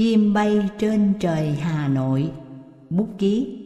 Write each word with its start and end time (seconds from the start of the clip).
Chim 0.00 0.32
bay 0.32 0.68
trên 0.78 1.14
trời 1.20 1.54
Hà 1.54 1.88
Nội. 1.88 2.32
Bút 2.90 3.08
ký. 3.18 3.58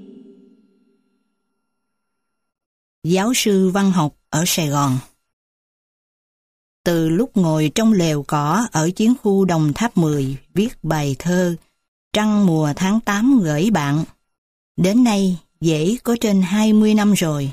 Giáo 3.05 3.33
sư 3.35 3.71
văn 3.71 3.91
học 3.91 4.17
ở 4.31 4.45
Sài 4.47 4.69
Gòn. 4.69 4.99
Từ 6.85 7.09
lúc 7.09 7.37
ngồi 7.37 7.73
trong 7.75 7.93
lều 7.93 8.23
cỏ 8.23 8.67
ở 8.73 8.91
chiến 8.97 9.15
khu 9.23 9.45
Đồng 9.45 9.73
Tháp 9.75 9.97
10 9.97 10.37
viết 10.55 10.69
bài 10.83 11.17
thơ 11.19 11.57
Trăng 12.13 12.47
mùa 12.47 12.73
tháng 12.77 13.01
8 13.01 13.41
gửi 13.43 13.71
bạn. 13.71 14.05
Đến 14.77 15.05
nay, 15.05 15.39
dễ 15.61 15.97
có 16.03 16.17
trên 16.21 16.43
20 16.43 16.95
năm 16.95 17.13
rồi. 17.13 17.51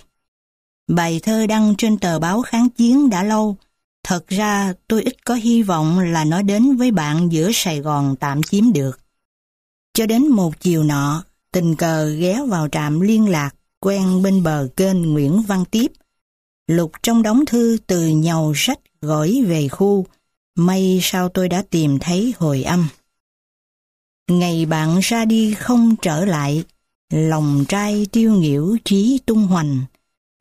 Bài 0.88 1.20
thơ 1.23 1.48
đăng 1.48 1.75
trên 1.77 1.98
tờ 1.98 2.20
báo 2.20 2.41
kháng 2.41 2.70
chiến 2.70 3.09
đã 3.09 3.23
lâu 3.23 3.57
Thật 4.04 4.27
ra 4.27 4.73
tôi 4.88 5.04
ít 5.04 5.25
có 5.25 5.33
hy 5.36 5.63
vọng 5.63 5.99
là 5.99 6.25
nó 6.25 6.41
đến 6.41 6.75
với 6.75 6.91
bạn 6.91 7.31
giữa 7.31 7.51
Sài 7.54 7.79
Gòn 7.79 8.15
tạm 8.19 8.43
chiếm 8.43 8.73
được. 8.73 9.00
Cho 9.93 10.05
đến 10.05 10.28
một 10.28 10.59
chiều 10.59 10.83
nọ, 10.83 11.23
tình 11.51 11.75
cờ 11.75 12.09
ghé 12.09 12.39
vào 12.47 12.68
trạm 12.68 13.00
liên 13.00 13.29
lạc 13.29 13.56
quen 13.79 14.21
bên 14.23 14.43
bờ 14.43 14.68
kênh 14.75 15.14
Nguyễn 15.14 15.42
Văn 15.42 15.64
Tiếp. 15.71 15.92
Lục 16.68 16.92
trong 17.04 17.23
đóng 17.23 17.45
thư 17.45 17.78
từ 17.87 18.07
nhầu 18.07 18.54
sách 18.56 18.79
gửi 19.01 19.43
về 19.47 19.68
khu, 19.68 20.06
may 20.56 21.00
sao 21.01 21.29
tôi 21.29 21.50
đã 21.50 21.64
tìm 21.70 22.00
thấy 22.00 22.33
hồi 22.37 22.64
âm. 22.64 22.87
Ngày 24.28 24.65
bạn 24.65 25.00
ra 25.01 25.25
đi 25.25 25.54
không 25.54 25.95
trở 26.01 26.25
lại, 26.25 26.64
lòng 27.14 27.65
trai 27.68 28.07
tiêu 28.11 28.33
nghỉu 28.33 28.78
trí 28.86 29.20
tung 29.25 29.47
hoành, 29.47 29.81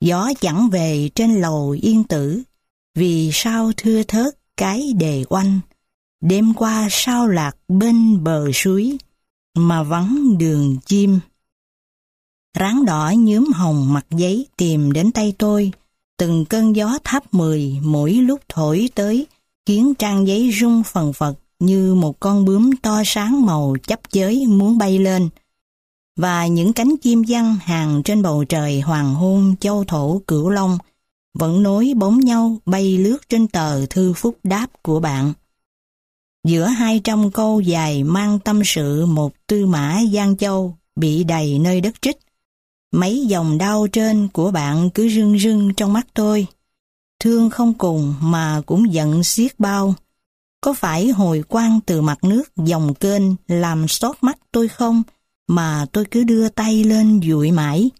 gió 0.00 0.30
chẳng 0.40 0.68
về 0.70 1.10
trên 1.14 1.40
lầu 1.40 1.76
yên 1.82 2.04
tử, 2.04 2.42
vì 2.94 3.30
sao 3.32 3.72
thưa 3.76 4.02
thớt 4.02 4.34
cái 4.56 4.92
đề 4.92 5.24
oanh, 5.28 5.60
đêm 6.20 6.54
qua 6.54 6.88
sao 6.90 7.28
lạc 7.28 7.56
bên 7.68 8.24
bờ 8.24 8.52
suối, 8.52 8.98
mà 9.54 9.82
vắng 9.82 10.38
đường 10.38 10.76
chim. 10.86 11.20
Ráng 12.58 12.84
đỏ 12.84 13.12
nhướm 13.18 13.46
hồng 13.54 13.92
mặt 13.92 14.06
giấy 14.10 14.46
tìm 14.56 14.92
đến 14.92 15.12
tay 15.12 15.34
tôi, 15.38 15.72
từng 16.16 16.44
cơn 16.44 16.76
gió 16.76 16.98
tháp 17.04 17.34
mười 17.34 17.78
mỗi 17.82 18.12
lúc 18.12 18.40
thổi 18.48 18.88
tới, 18.94 19.26
khiến 19.66 19.94
trang 19.94 20.26
giấy 20.26 20.50
rung 20.60 20.82
phần 20.82 21.12
phật 21.12 21.38
như 21.58 21.94
một 21.94 22.20
con 22.20 22.44
bướm 22.44 22.76
to 22.76 23.02
sáng 23.06 23.46
màu 23.46 23.76
chấp 23.82 24.00
chới 24.10 24.46
muốn 24.46 24.78
bay 24.78 24.98
lên. 24.98 25.28
Và 26.16 26.46
những 26.46 26.72
cánh 26.72 26.96
chim 27.02 27.22
văng 27.28 27.56
hàng 27.56 28.02
trên 28.04 28.22
bầu 28.22 28.44
trời 28.44 28.80
hoàng 28.80 29.14
hôn 29.14 29.54
châu 29.60 29.84
thổ 29.84 30.22
cửu 30.26 30.48
long, 30.48 30.78
vẫn 31.34 31.62
nối 31.62 31.92
bóng 31.96 32.20
nhau 32.20 32.56
bay 32.66 32.98
lướt 32.98 33.18
trên 33.28 33.48
tờ 33.48 33.86
thư 33.86 34.12
phúc 34.12 34.38
đáp 34.42 34.66
của 34.82 35.00
bạn. 35.00 35.32
Giữa 36.44 36.64
hai 36.64 37.00
trăm 37.04 37.30
câu 37.30 37.60
dài 37.60 38.04
mang 38.04 38.38
tâm 38.38 38.62
sự 38.64 39.06
một 39.06 39.32
tư 39.46 39.66
mã 39.66 40.00
Giang 40.12 40.36
Châu 40.36 40.76
bị 40.96 41.24
đầy 41.24 41.58
nơi 41.58 41.80
đất 41.80 42.02
trích, 42.02 42.18
mấy 42.92 43.26
dòng 43.26 43.58
đau 43.58 43.86
trên 43.86 44.28
của 44.28 44.50
bạn 44.50 44.90
cứ 44.90 45.08
rưng 45.08 45.38
rưng 45.38 45.74
trong 45.74 45.92
mắt 45.92 46.06
tôi. 46.14 46.46
Thương 47.20 47.50
không 47.50 47.74
cùng 47.74 48.14
mà 48.20 48.62
cũng 48.66 48.92
giận 48.92 49.24
xiết 49.24 49.60
bao. 49.60 49.94
Có 50.60 50.72
phải 50.72 51.08
hồi 51.08 51.42
quang 51.48 51.80
từ 51.86 52.00
mặt 52.00 52.24
nước 52.24 52.42
dòng 52.56 52.94
kênh 52.94 53.22
làm 53.48 53.88
xót 53.88 54.16
mắt 54.20 54.38
tôi 54.52 54.68
không, 54.68 55.02
mà 55.48 55.86
tôi 55.92 56.04
cứ 56.10 56.24
đưa 56.24 56.48
tay 56.48 56.84
lên 56.84 57.20
dụi 57.28 57.50
mãi. 57.52 57.90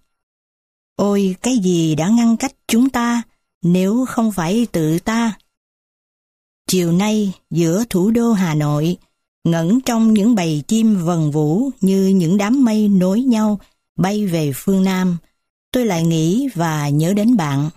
Ôi, 1.01 1.37
cái 1.43 1.59
gì 1.59 1.95
đã 1.95 2.09
ngăn 2.09 2.37
cách 2.37 2.53
chúng 2.69 2.91
ta 2.91 3.23
nếu 3.63 4.05
không 4.09 4.33
phải 4.33 4.67
tự 4.73 4.99
ta? 4.99 5.33
Chiều 6.67 6.93
nay, 6.93 7.33
giữa 7.51 7.85
thủ 7.91 8.11
đô 8.11 8.33
Hà 8.33 8.55
Nội, 8.55 8.97
ngẩn 9.45 9.81
trong 9.81 10.15
những 10.15 10.35
bầy 10.35 10.63
chim 10.69 11.05
vần 11.05 11.31
vũ 11.31 11.71
như 11.81 12.07
những 12.07 12.37
đám 12.37 12.65
mây 12.65 12.89
nối 12.89 13.21
nhau 13.21 13.61
bay 13.97 14.27
về 14.27 14.53
phương 14.55 14.85
Nam, 14.85 15.17
tôi 15.73 15.87
lại 15.87 16.05
nghĩ 16.05 16.49
và 16.55 16.89
nhớ 16.89 17.15
đến 17.15 17.37
bạn. 17.37 17.71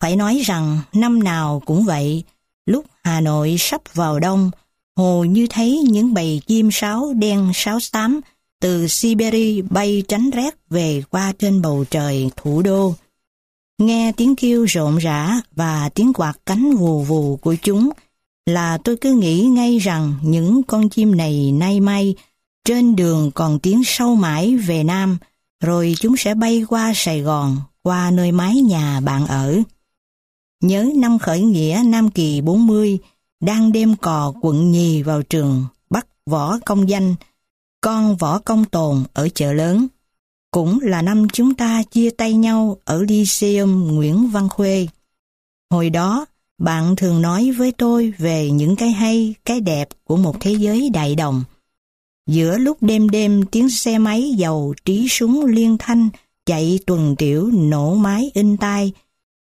Phải 0.00 0.16
nói 0.16 0.42
rằng 0.44 0.78
năm 0.92 1.22
nào 1.22 1.62
cũng 1.66 1.84
vậy, 1.84 2.24
lúc 2.66 2.84
Hà 3.02 3.20
Nội 3.20 3.56
sắp 3.58 3.82
vào 3.94 4.20
đông, 4.20 4.50
hồ 4.96 5.24
như 5.24 5.46
thấy 5.50 5.84
những 5.88 6.14
bầy 6.14 6.40
chim 6.46 6.68
sáo 6.72 7.12
đen 7.14 7.50
sáo 7.54 7.80
xám 7.80 8.20
từ 8.64 8.86
Siberia 8.88 9.62
bay 9.70 10.02
tránh 10.08 10.30
rét 10.30 10.54
về 10.70 11.02
qua 11.10 11.32
trên 11.38 11.62
bầu 11.62 11.84
trời 11.90 12.30
thủ 12.36 12.62
đô. 12.62 12.94
Nghe 13.78 14.12
tiếng 14.16 14.36
kêu 14.36 14.64
rộn 14.64 14.96
rã 14.98 15.40
và 15.52 15.88
tiếng 15.88 16.12
quạt 16.12 16.38
cánh 16.46 16.76
vù 16.76 17.02
vù 17.02 17.36
của 17.36 17.54
chúng 17.62 17.90
là 18.46 18.78
tôi 18.84 18.96
cứ 18.96 19.12
nghĩ 19.12 19.42
ngay 19.42 19.78
rằng 19.78 20.14
những 20.22 20.62
con 20.62 20.88
chim 20.88 21.16
này 21.16 21.52
nay 21.52 21.80
may 21.80 22.14
trên 22.64 22.96
đường 22.96 23.30
còn 23.34 23.58
tiến 23.58 23.82
sâu 23.84 24.14
mãi 24.14 24.56
về 24.56 24.84
Nam 24.84 25.18
rồi 25.60 25.94
chúng 26.00 26.16
sẽ 26.16 26.34
bay 26.34 26.64
qua 26.68 26.92
Sài 26.94 27.20
Gòn, 27.20 27.56
qua 27.82 28.10
nơi 28.10 28.32
mái 28.32 28.54
nhà 28.56 29.00
bạn 29.00 29.26
ở. 29.26 29.58
Nhớ 30.60 30.90
năm 30.96 31.18
khởi 31.18 31.42
nghĩa 31.42 31.82
Nam 31.86 32.10
Kỳ 32.10 32.40
40 32.40 32.98
đang 33.40 33.72
đêm 33.72 33.96
cò 33.96 34.34
quận 34.40 34.72
nhì 34.72 35.02
vào 35.02 35.22
trường 35.22 35.64
bắt 35.90 36.06
võ 36.26 36.58
công 36.66 36.88
danh 36.88 37.14
con 37.84 38.16
võ 38.16 38.38
công 38.38 38.64
tồn 38.64 39.04
ở 39.12 39.28
chợ 39.34 39.52
lớn. 39.52 39.86
Cũng 40.50 40.78
là 40.82 41.02
năm 41.02 41.26
chúng 41.32 41.54
ta 41.54 41.82
chia 41.82 42.10
tay 42.10 42.32
nhau 42.32 42.76
ở 42.84 43.02
Lyceum 43.02 43.94
Nguyễn 43.94 44.28
Văn 44.28 44.48
Khuê. 44.48 44.86
Hồi 45.70 45.90
đó, 45.90 46.26
bạn 46.58 46.96
thường 46.96 47.22
nói 47.22 47.50
với 47.50 47.72
tôi 47.72 48.12
về 48.18 48.50
những 48.50 48.76
cái 48.76 48.90
hay, 48.90 49.34
cái 49.44 49.60
đẹp 49.60 49.88
của 50.04 50.16
một 50.16 50.36
thế 50.40 50.52
giới 50.52 50.90
đại 50.90 51.14
đồng. 51.14 51.44
Giữa 52.26 52.58
lúc 52.58 52.78
đêm 52.80 53.08
đêm 53.08 53.42
tiếng 53.46 53.70
xe 53.70 53.98
máy 53.98 54.34
dầu 54.36 54.74
trí 54.84 55.08
súng 55.08 55.44
liên 55.44 55.76
thanh 55.78 56.08
chạy 56.46 56.78
tuần 56.86 57.16
tiểu 57.16 57.50
nổ 57.54 57.94
máy 57.94 58.30
in 58.34 58.56
tai 58.56 58.92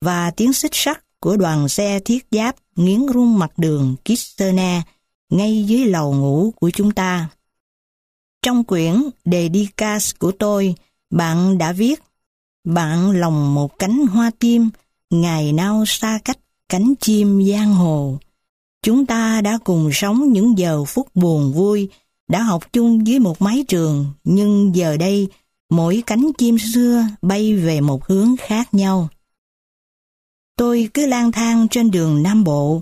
và 0.02 0.32
tiếng 0.32 0.54
xích 0.54 0.72
sắt 0.74 1.04
của 1.20 1.38
đoàn 1.38 1.70
xe 1.70 2.00
thiết 2.00 2.28
giáp 2.32 2.56
nghiến 2.76 3.06
rung 3.14 3.40
mặt 3.40 3.52
đường 3.58 3.96
Kisterne 4.06 4.82
ngay 5.30 5.64
dưới 5.68 5.86
lầu 5.86 6.14
ngủ 6.14 6.54
của 6.60 6.70
chúng 6.70 6.92
ta. 6.92 7.30
Trong 8.42 8.64
quyển 8.64 8.96
Đề 9.26 9.50
đi 9.50 9.70
Cas 9.78 10.16
của 10.20 10.32
tôi, 10.32 10.76
bạn 11.10 11.58
đã 11.58 11.72
viết 11.72 12.02
Bạn 12.64 13.12
lòng 13.12 13.54
một 13.54 13.80
cánh 13.80 14.08
hoa 14.08 14.32
tim, 14.40 14.70
ngày 15.10 15.54
nào 15.54 15.84
xa 15.88 16.20
cách 16.26 16.40
cánh 16.70 16.94
chim 17.00 17.44
giang 17.52 17.74
hồ. 17.74 18.18
Chúng 18.84 19.06
ta 19.06 19.42
đã 19.42 19.58
cùng 19.64 19.90
sống 19.94 20.34
những 20.34 20.58
giờ 20.58 20.86
phút 20.86 21.08
buồn 21.16 21.54
vui, 21.54 21.90
đã 22.28 22.42
học 22.44 22.74
chung 22.74 23.08
dưới 23.08 23.20
một 23.20 23.42
mái 23.42 23.66
trường, 23.68 24.06
nhưng 24.24 24.76
giờ 24.76 24.98
đây 24.98 25.28
mỗi 25.70 26.04
cánh 26.06 26.32
chim 26.38 26.58
xưa 26.74 27.06
bay 27.22 27.56
về 27.56 27.82
một 27.82 28.06
hướng 28.06 28.36
khác 28.40 28.74
nhau. 28.74 29.08
Tôi 30.58 30.90
cứ 30.94 31.06
lang 31.06 31.32
thang 31.32 31.68
trên 31.68 31.92
đường 31.92 32.24
Nam 32.24 32.44
Bộ, 32.44 32.82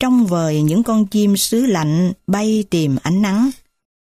trong 0.00 0.26
vời 0.26 0.62
những 0.62 0.82
con 0.82 1.06
chim 1.06 1.36
xứ 1.36 1.66
lạnh 1.66 2.12
bay 2.26 2.64
tìm 2.70 2.96
ánh 3.02 3.22
nắng. 3.22 3.50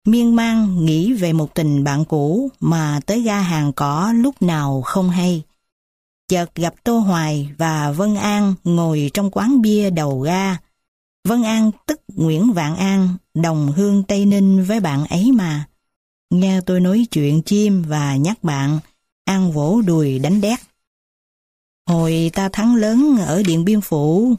Miên 0.06 0.36
man 0.36 0.86
nghĩ 0.86 1.14
về 1.14 1.34
một 1.34 1.56
tình 1.56 1.84
bạn 1.84 2.06
cũ 2.06 2.50
mà 2.60 3.00
tới 3.06 3.22
ga 3.22 3.40
hàng 3.42 3.74
cỏ 3.74 4.14
lúc 4.16 4.42
nào 4.42 4.82
không 4.82 5.10
hay. 5.10 5.44
Chợt 6.28 6.56
gặp 6.56 6.74
Tô 6.84 6.98
Hoài 7.00 7.50
và 7.58 7.92
Vân 7.92 8.16
An 8.16 8.54
ngồi 8.64 9.12
trong 9.14 9.32
quán 9.32 9.62
bia 9.62 9.90
đầu 9.90 10.20
ga. 10.20 10.58
Vân 11.28 11.44
An 11.44 11.72
tức 11.86 12.02
Nguyễn 12.08 12.54
Vạn 12.54 12.76
An, 12.76 13.16
đồng 13.34 13.72
hương 13.72 14.04
Tây 14.04 14.26
Ninh 14.26 14.64
với 14.64 14.80
bạn 14.80 15.06
ấy 15.06 15.32
mà. 15.32 15.66
Nghe 16.30 16.62
tôi 16.66 16.80
nói 16.80 17.08
chuyện 17.12 17.42
chim 17.42 17.84
và 17.88 18.16
nhắc 18.16 18.44
bạn, 18.44 18.80
An 19.26 19.52
vỗ 19.52 19.82
đùi 19.82 20.20
đánh 20.20 20.42
đét. 20.42 20.60
Hồi 21.88 22.32
ta 22.34 22.50
thắng 22.50 22.76
lớn 22.76 23.18
ở 23.26 23.44
Điện 23.44 23.66
Biên 23.66 23.82
Phủ, 23.82 24.36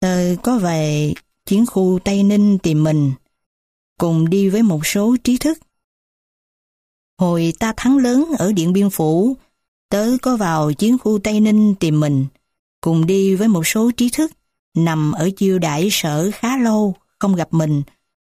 tôi 0.00 0.38
có 0.42 0.58
về 0.58 1.14
chiến 1.46 1.66
khu 1.66 1.98
Tây 2.04 2.22
Ninh 2.22 2.58
tìm 2.58 2.84
mình 2.84 3.12
cùng 3.98 4.30
đi 4.30 4.48
với 4.48 4.62
một 4.62 4.86
số 4.86 5.16
trí 5.24 5.38
thức. 5.38 5.58
Hồi 7.18 7.52
ta 7.58 7.72
thắng 7.76 7.98
lớn 7.98 8.32
ở 8.38 8.52
Điện 8.52 8.72
Biên 8.72 8.90
Phủ, 8.90 9.36
tớ 9.88 10.10
có 10.22 10.36
vào 10.36 10.72
chiến 10.72 10.98
khu 10.98 11.18
Tây 11.18 11.40
Ninh 11.40 11.74
tìm 11.80 12.00
mình, 12.00 12.26
cùng 12.80 13.06
đi 13.06 13.34
với 13.34 13.48
một 13.48 13.66
số 13.66 13.90
trí 13.96 14.10
thức, 14.10 14.32
nằm 14.74 15.12
ở 15.12 15.30
chiêu 15.36 15.58
đại 15.58 15.88
sở 15.90 16.30
khá 16.34 16.56
lâu, 16.56 16.94
không 17.18 17.34
gặp 17.34 17.48
mình, 17.50 17.82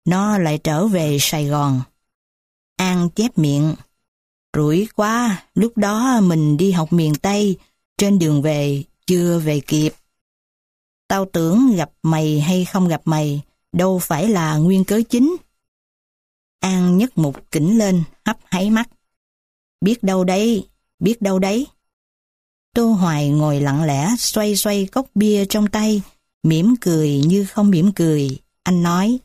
nó 0.06 0.38
lại 0.38 0.58
trở 0.58 0.88
về 0.88 1.18
Sài 1.20 1.46
Gòn. 1.46 1.82
An 2.78 3.10
chép 3.10 3.38
miệng, 3.38 3.76
rủi 4.58 4.88
quá, 4.96 5.44
lúc 5.56 5.78
đó 5.78 6.20
mình 6.22 6.58
đi 6.58 6.72
học 6.72 6.94
miền 6.94 7.16
Tây, 7.16 7.58
trên 7.98 8.20
đường 8.20 8.42
về, 8.42 8.84
chưa 9.08 9.40
về 9.40 9.60
kịp. 9.60 9.94
Tao 11.08 11.26
tưởng 11.34 11.76
gặp 11.76 11.92
mày 12.04 12.40
hay 12.40 12.66
không 12.66 12.88
gặp 12.88 13.02
mày, 13.06 13.42
đâu 13.72 14.00
phải 14.00 14.30
là 14.30 14.58
nguyên 14.58 14.84
cớ 14.84 15.02
chính. 15.10 15.36
An 16.60 16.98
nhấc 16.98 17.18
một 17.18 17.52
kỉnh 17.52 17.78
lên, 17.78 18.04
hấp 18.26 18.38
háy 18.46 18.70
mắt. 18.70 18.90
Biết 19.82 20.04
đâu 20.04 20.24
đấy, 20.24 20.68
biết 21.00 21.22
đâu 21.22 21.40
đấy. 21.40 21.68
Tô 22.76 22.92
Hoài 22.92 23.30
ngồi 23.30 23.62
lặng 23.62 23.84
lẽ 23.84 24.10
xoay 24.18 24.56
xoay 24.56 24.86
cốc 24.86 25.06
bia 25.16 25.46
trong 25.46 25.68
tay, 25.68 26.02
mỉm 26.44 26.76
cười 26.82 27.22
như 27.26 27.46
không 27.46 27.70
mỉm 27.70 27.92
cười. 27.92 28.40
Anh 28.64 28.84
nói, 28.84 29.20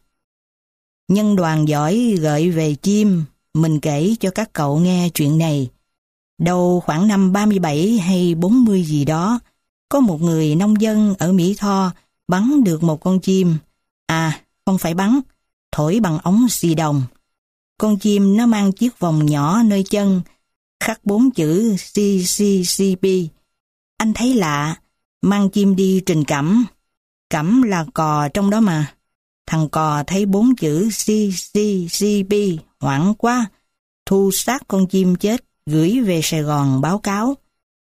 Nhân 1.09 1.37
đoàn 1.37 1.69
giỏi 1.69 2.17
gợi 2.21 2.51
về 2.51 2.75
chim, 2.75 3.25
mình 3.55 3.81
kể 3.81 4.15
cho 4.21 4.31
các 4.31 4.53
cậu 4.53 4.79
nghe 4.79 5.09
chuyện 5.15 5.39
này. 5.39 5.71
Đầu 6.39 6.83
khoảng 6.87 7.09
năm 7.09 7.33
37 7.33 7.99
hay 7.99 8.35
40 8.35 8.85
gì 8.85 9.05
đó, 9.05 9.41
có 9.89 10.01
một 10.01 10.21
người 10.21 10.55
nông 10.55 10.81
dân 10.81 11.15
ở 11.19 11.33
Mỹ 11.33 11.55
Tho 11.59 11.91
bắn 12.29 12.65
được 12.65 12.83
một 12.83 13.01
con 13.01 13.21
chim. 13.21 13.57
À, 14.07 14.41
không 14.67 14.79
phải 14.79 14.95
bắn, 14.95 15.21
thổi 15.73 16.01
bằng 16.01 16.19
ống 16.19 16.49
xì 16.49 16.75
đồng. 16.75 17.03
Con 17.83 17.99
chim 17.99 18.37
nó 18.37 18.47
mang 18.47 18.73
chiếc 18.73 18.99
vòng 18.99 19.27
nhỏ 19.27 19.63
nơi 19.63 19.85
chân, 19.91 20.23
khắc 20.81 21.05
bốn 21.05 21.31
chữ 21.31 21.77
CCCP. 21.77 23.07
Anh 23.97 24.13
thấy 24.13 24.35
lạ, 24.35 24.77
mang 25.23 25.51
chim 25.51 25.77
đi 25.77 26.03
trình 26.07 26.25
cẩm. 26.25 26.67
Cẩm 27.31 27.63
là 27.63 27.85
cò 27.95 28.29
trong 28.35 28.51
đó 28.51 28.61
mà. 28.61 28.95
Thằng 29.47 29.69
cò 29.69 30.05
thấy 30.07 30.27
bốn 30.27 30.57
chữ 30.57 30.89
CCCP 30.91 32.35
hoảng 32.81 33.15
quá, 33.19 33.47
thu 34.07 34.31
xác 34.31 34.69
con 34.69 34.87
chim 34.87 35.17
chết, 35.17 35.45
gửi 35.67 36.01
về 36.01 36.21
Sài 36.23 36.43
Gòn 36.43 36.81
báo 36.81 36.99
cáo. 36.99 37.35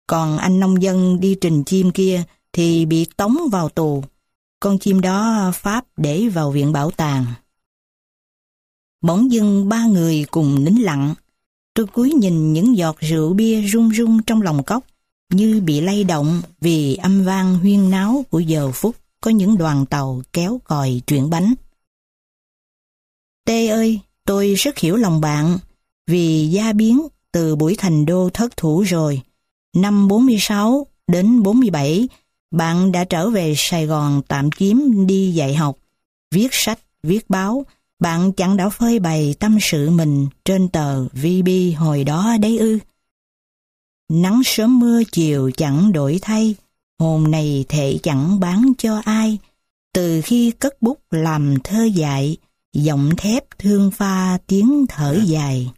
Còn 0.08 0.38
anh 0.38 0.60
nông 0.60 0.82
dân 0.82 1.20
đi 1.20 1.36
trình 1.42 1.64
chim 1.64 1.92
kia 1.92 2.24
thì 2.54 2.86
bị 2.86 3.06
tống 3.18 3.38
vào 3.52 3.70
tù. 3.70 4.04
Con 4.60 4.80
chim 4.80 5.02
đó 5.02 5.52
Pháp 5.54 5.86
để 5.98 6.28
vào 6.28 6.52
viện 6.52 6.72
bảo 6.72 6.92
tàng. 6.92 7.26
Bỗng 9.02 9.32
dưng 9.32 9.70
ba 9.70 9.86
người 9.86 10.26
cùng 10.32 10.64
nín 10.64 10.76
lặng. 10.76 11.16
Tôi 11.74 11.88
cúi 11.88 12.14
nhìn 12.14 12.54
những 12.54 12.78
giọt 12.78 12.96
rượu 13.00 13.34
bia 13.34 13.68
rung 13.68 13.94
rung 13.94 14.24
trong 14.24 14.42
lòng 14.42 14.64
cốc 14.64 14.84
như 15.30 15.62
bị 15.66 15.82
lay 15.82 16.04
động 16.04 16.42
vì 16.62 16.96
âm 16.96 17.24
vang 17.24 17.58
huyên 17.58 17.90
náo 17.90 18.26
của 18.30 18.40
giờ 18.40 18.72
phút 18.72 18.96
có 19.22 19.32
những 19.32 19.58
đoàn 19.58 19.86
tàu 19.86 20.22
kéo 20.34 20.62
còi 20.64 21.02
chuyển 21.08 21.30
bánh. 21.30 21.54
Tê 23.46 23.68
ơi, 23.68 24.00
tôi 24.26 24.54
rất 24.54 24.78
hiểu 24.78 24.96
lòng 24.96 25.22
bạn 25.22 25.60
vì 26.08 26.48
gia 26.48 26.74
biến 26.74 27.08
từ 27.32 27.56
buổi 27.56 27.76
thành 27.78 28.06
đô 28.06 28.30
thất 28.30 28.58
thủ 28.58 28.82
rồi. 28.82 29.22
Năm 29.76 30.08
46 30.08 30.88
đến 31.08 31.44
47, 31.44 32.08
bạn 32.52 32.92
đã 32.92 33.04
trở 33.04 33.30
về 33.30 33.54
Sài 33.58 33.86
Gòn 33.86 34.22
tạm 34.28 34.52
chiếm 34.52 35.08
đi 35.08 35.32
dạy 35.32 35.56
học, 35.56 35.78
viết 36.32 36.48
sách, 36.52 36.80
viết 37.04 37.30
báo. 37.30 37.66
Bạn 38.02 38.32
chẳng 38.32 38.58
đã 38.58 38.70
phơi 38.70 39.00
bày 39.00 39.36
tâm 39.40 39.58
sự 39.62 39.90
mình 39.90 40.28
trên 40.46 40.70
tờ 40.70 41.04
VB 41.04 41.50
hồi 41.78 42.04
đó 42.04 42.38
đấy 42.42 42.58
ư. 42.58 42.80
Nắng 44.10 44.42
sớm 44.46 44.80
mưa 44.80 45.02
chiều 45.12 45.52
chẳng 45.58 45.92
đổi 45.92 46.20
thay, 46.22 46.56
hồn 47.00 47.32
này 47.32 47.66
thể 47.70 48.00
chẳng 48.04 48.40
bán 48.40 48.72
cho 48.78 49.02
ai. 49.06 49.38
Từ 49.94 50.22
khi 50.22 50.52
cất 50.52 50.82
bút 50.82 51.00
làm 51.12 51.56
thơ 51.64 51.84
dạy 51.84 52.38
giọng 52.74 53.10
thép 53.18 53.44
thương 53.60 53.92
pha 53.92 54.38
tiếng 54.48 54.86
thở 54.90 55.20
dài. 55.26 55.72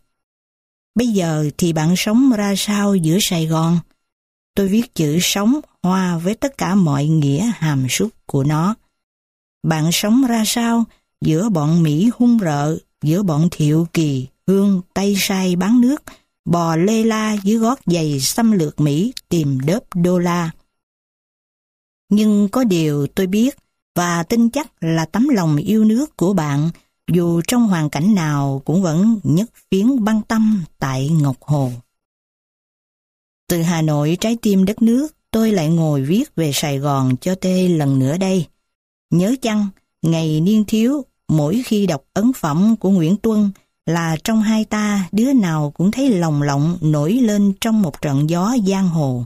Bây 0.95 1.07
giờ 1.07 1.49
thì 1.57 1.73
bạn 1.73 1.95
sống 1.97 2.31
ra 2.37 2.53
sao 2.57 2.95
giữa 2.95 3.17
Sài 3.21 3.45
Gòn? 3.45 3.79
Tôi 4.55 4.67
viết 4.67 4.95
chữ 4.95 5.19
sống 5.21 5.59
hoa 5.83 6.17
với 6.17 6.35
tất 6.35 6.57
cả 6.57 6.75
mọi 6.75 7.05
nghĩa 7.05 7.51
hàm 7.55 7.89
súc 7.89 8.09
của 8.25 8.43
nó. 8.43 8.75
Bạn 9.63 9.91
sống 9.91 10.25
ra 10.27 10.43
sao 10.45 10.85
giữa 11.23 11.49
bọn 11.49 11.83
Mỹ 11.83 12.09
hung 12.17 12.37
rợ, 12.41 12.77
giữa 13.01 13.23
bọn 13.23 13.47
Thiệu 13.51 13.87
Kỳ, 13.93 14.27
Hương, 14.47 14.81
tay 14.93 15.15
sai 15.17 15.55
bán 15.55 15.81
nước, 15.81 16.03
bò 16.45 16.75
lê 16.75 17.03
la 17.03 17.37
dưới 17.43 17.57
gót 17.57 17.79
giày 17.85 18.19
xâm 18.19 18.51
lược 18.51 18.79
Mỹ 18.79 19.13
tìm 19.29 19.59
đớp 19.65 19.83
đô 19.95 20.19
la. 20.19 20.51
Nhưng 22.09 22.49
có 22.51 22.63
điều 22.63 23.07
tôi 23.07 23.27
biết 23.27 23.57
và 23.95 24.23
tin 24.23 24.49
chắc 24.49 24.83
là 24.83 25.05
tấm 25.05 25.29
lòng 25.29 25.57
yêu 25.57 25.85
nước 25.85 26.17
của 26.17 26.33
bạn 26.33 26.69
dù 27.11 27.41
trong 27.47 27.67
hoàn 27.67 27.89
cảnh 27.89 28.15
nào 28.15 28.61
cũng 28.65 28.81
vẫn 28.81 29.19
nhất 29.23 29.49
phiến 29.71 30.03
băng 30.03 30.21
tâm 30.21 30.63
tại 30.79 31.09
Ngọc 31.09 31.37
Hồ. 31.41 31.71
Từ 33.47 33.61
Hà 33.61 33.81
Nội 33.81 34.17
trái 34.19 34.37
tim 34.41 34.65
đất 34.65 34.81
nước, 34.81 35.07
tôi 35.31 35.51
lại 35.51 35.69
ngồi 35.69 36.01
viết 36.01 36.35
về 36.35 36.51
Sài 36.53 36.79
Gòn 36.79 37.17
cho 37.21 37.35
tê 37.35 37.67
lần 37.67 37.99
nữa 37.99 38.17
đây. 38.17 38.47
Nhớ 39.09 39.35
chăng, 39.41 39.67
ngày 40.01 40.41
niên 40.41 40.63
thiếu, 40.67 41.05
mỗi 41.37 41.61
khi 41.65 41.85
đọc 41.87 42.03
ấn 42.13 42.33
phẩm 42.33 42.75
của 42.79 42.89
Nguyễn 42.89 43.17
Tuân 43.17 43.51
là 43.85 44.17
trong 44.23 44.41
hai 44.41 44.65
ta 44.65 45.09
đứa 45.11 45.33
nào 45.33 45.71
cũng 45.71 45.91
thấy 45.91 46.09
lòng 46.09 46.41
lộng 46.41 46.77
nổi 46.81 47.13
lên 47.13 47.53
trong 47.61 47.81
một 47.81 48.01
trận 48.01 48.29
gió 48.29 48.55
giang 48.67 48.87
hồ. 48.87 49.25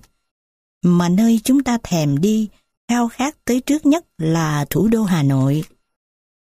Mà 0.83 1.09
nơi 1.09 1.39
chúng 1.43 1.63
ta 1.63 1.77
thèm 1.83 2.17
đi, 2.21 2.47
khao 2.87 3.07
khát 3.07 3.45
tới 3.45 3.59
trước 3.59 3.85
nhất 3.85 4.05
là 4.17 4.65
thủ 4.69 4.87
đô 4.87 5.03
Hà 5.03 5.23
Nội. 5.23 5.63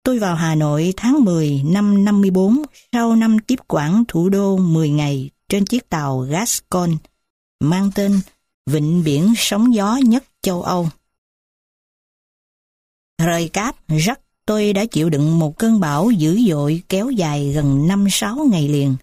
Tôi 0.04 0.20
vào 0.20 0.36
Hà 0.36 0.56
Nội 0.56 0.94
tháng 0.98 1.24
10 1.24 1.62
năm 1.66 2.06
54 2.06 2.62
sau 2.92 3.16
năm 3.16 3.40
tiếp 3.40 3.60
quản 3.68 4.04
thủ 4.08 4.30
đô 4.30 4.58
10 4.58 4.90
ngày 4.90 5.30
trên 5.50 5.66
chiếc 5.66 5.90
tàu 5.90 6.20
Gascon 6.20 6.92
mang 7.60 7.92
tên 7.96 8.20
Vịnh 8.66 9.04
Biển 9.04 9.34
Sóng 9.38 9.76
Gió 9.76 10.00
nhất 10.06 10.24
châu 10.42 10.62
Âu. 10.62 10.90
Rời 13.22 13.50
cáp 13.50 13.76
rất 13.88 14.20
tôi 14.46 14.74
đã 14.74 14.86
chịu 14.86 15.10
đựng 15.10 15.40
một 15.40 15.58
cơn 15.58 15.80
bão 15.80 16.12
dữ 16.12 16.40
dội 16.50 16.82
kéo 16.90 17.10
dài 17.10 17.52
gần 17.54 17.88
5-6 17.88 18.50
ngày 18.50 18.68
liền. 18.68 18.96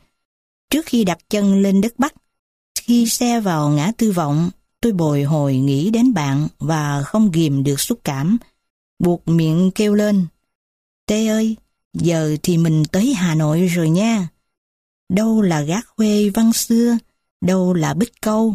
Trước 0.70 0.86
khi 0.86 1.04
đặt 1.04 1.18
chân 1.30 1.62
lên 1.62 1.80
đất 1.80 1.92
Bắc, 1.98 2.14
khi 2.80 3.06
xe 3.06 3.40
vào 3.40 3.68
ngã 3.68 3.92
tư 3.96 4.12
vọng, 4.12 4.50
tôi 4.80 4.92
bồi 4.92 5.22
hồi 5.22 5.56
nghĩ 5.56 5.90
đến 5.90 6.14
bạn 6.14 6.48
và 6.58 7.02
không 7.02 7.30
ghiềm 7.30 7.64
được 7.64 7.80
xúc 7.80 7.98
cảm, 8.04 8.38
buộc 8.98 9.28
miệng 9.28 9.70
kêu 9.74 9.94
lên 9.94 10.26
Tê 11.08 11.26
ơi, 11.26 11.56
giờ 11.94 12.36
thì 12.42 12.58
mình 12.58 12.84
tới 12.92 13.14
Hà 13.14 13.34
Nội 13.34 13.66
rồi 13.66 13.90
nha. 13.90 14.28
Đâu 15.08 15.42
là 15.42 15.60
gác 15.60 15.96
quê 15.96 16.30
văn 16.30 16.52
xưa, 16.52 16.98
đâu 17.40 17.74
là 17.74 17.94
bích 17.94 18.20
câu. 18.20 18.54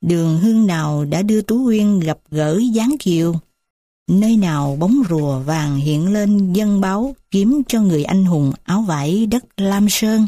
Đường 0.00 0.38
hương 0.38 0.66
nào 0.66 1.04
đã 1.04 1.22
đưa 1.22 1.42
Tú 1.42 1.66
Uyên 1.66 2.00
gặp 2.00 2.18
gỡ 2.30 2.60
giáng 2.74 2.94
kiều. 2.98 3.34
Nơi 4.08 4.36
nào 4.36 4.76
bóng 4.80 5.02
rùa 5.08 5.38
vàng 5.38 5.76
hiện 5.76 6.12
lên 6.12 6.52
dân 6.52 6.80
báo 6.80 7.14
kiếm 7.30 7.62
cho 7.68 7.80
người 7.80 8.04
anh 8.04 8.24
hùng 8.24 8.52
áo 8.64 8.82
vải 8.82 9.26
đất 9.26 9.44
Lam 9.56 9.86
Sơn. 9.88 10.26